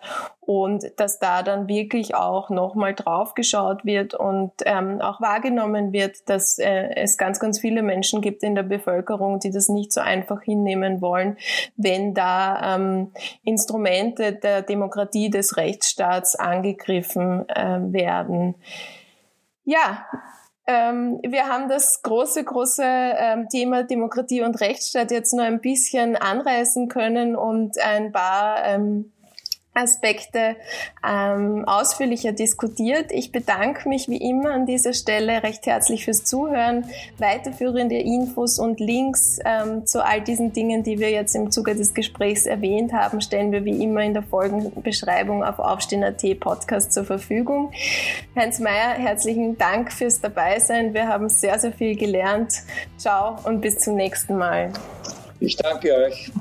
und 0.47 0.85
dass 0.97 1.19
da 1.19 1.43
dann 1.43 1.67
wirklich 1.67 2.15
auch 2.15 2.49
nochmal 2.49 2.95
drauf 2.95 3.16
geschaut 3.35 3.85
wird 3.85 4.13
und 4.13 4.51
ähm, 4.65 5.01
auch 5.01 5.21
wahrgenommen 5.21 5.93
wird, 5.93 6.29
dass 6.29 6.57
äh, 6.59 6.89
es 6.95 7.17
ganz, 7.17 7.39
ganz 7.39 7.59
viele 7.59 7.81
Menschen 7.81 8.21
gibt 8.21 8.43
in 8.43 8.55
der 8.55 8.63
Bevölkerung, 8.63 9.39
die 9.39 9.51
das 9.51 9.69
nicht 9.69 9.91
so 9.91 10.01
einfach 10.01 10.41
hinnehmen 10.41 11.01
wollen, 11.01 11.37
wenn 11.75 12.13
da 12.13 12.75
ähm, 12.75 13.11
Instrumente 13.43 14.33
der 14.33 14.61
Demokratie 14.61 15.29
des 15.29 15.57
Rechtsstaats 15.57 16.35
angegriffen 16.35 17.47
äh, 17.49 17.79
werden. 17.91 18.55
Ja, 19.65 20.05
ähm, 20.69 21.21
wir 21.25 21.47
haben 21.47 21.69
das 21.69 22.01
große, 22.01 22.43
große 22.43 22.83
ähm, 22.83 23.47
Thema 23.49 23.83
Demokratie 23.83 24.41
und 24.41 24.59
Rechtsstaat 24.59 25.11
jetzt 25.11 25.33
nur 25.33 25.45
ein 25.45 25.61
bisschen 25.61 26.17
anreißen 26.17 26.89
können 26.89 27.37
und 27.37 27.79
ein 27.81 28.11
paar 28.11 28.65
ähm, 28.65 29.13
Aspekte 29.77 30.55
ähm, 31.07 31.65
ausführlicher 31.65 32.31
diskutiert. 32.31 33.11
Ich 33.11 33.31
bedanke 33.31 33.87
mich 33.87 34.09
wie 34.09 34.17
immer 34.17 34.51
an 34.51 34.65
dieser 34.65 34.93
Stelle 34.93 35.43
recht 35.43 35.65
herzlich 35.65 36.05
fürs 36.05 36.23
Zuhören. 36.23 36.85
Weiterführende 37.17 37.97
Infos 37.97 38.59
und 38.59 38.79
Links 38.79 39.39
ähm, 39.45 39.85
zu 39.85 40.03
all 40.03 40.21
diesen 40.21 40.53
Dingen, 40.53 40.83
die 40.83 40.99
wir 40.99 41.11
jetzt 41.11 41.35
im 41.35 41.51
Zuge 41.51 41.75
des 41.75 41.93
Gesprächs 41.93 42.45
erwähnt 42.45 42.93
haben, 42.93 43.21
stellen 43.21 43.51
wir 43.51 43.65
wie 43.65 43.83
immer 43.83 44.01
in 44.01 44.13
der 44.13 44.23
Folgenbeschreibung 44.23 45.43
auf 45.43 45.59
Aufstehen.at 45.59 46.23
Podcast 46.39 46.93
zur 46.93 47.05
Verfügung. 47.05 47.71
Heinz 48.35 48.59
Mayer, 48.59 48.93
herzlichen 48.93 49.57
Dank 49.57 49.91
fürs 49.91 50.19
Dabeisein. 50.21 50.93
Wir 50.93 51.07
haben 51.07 51.29
sehr, 51.29 51.59
sehr 51.59 51.71
viel 51.71 51.95
gelernt. 51.95 52.53
Ciao 52.97 53.37
und 53.43 53.61
bis 53.61 53.79
zum 53.79 53.95
nächsten 53.95 54.35
Mal. 54.37 54.71
Ich 55.39 55.55
danke 55.55 55.93
euch. 55.95 56.31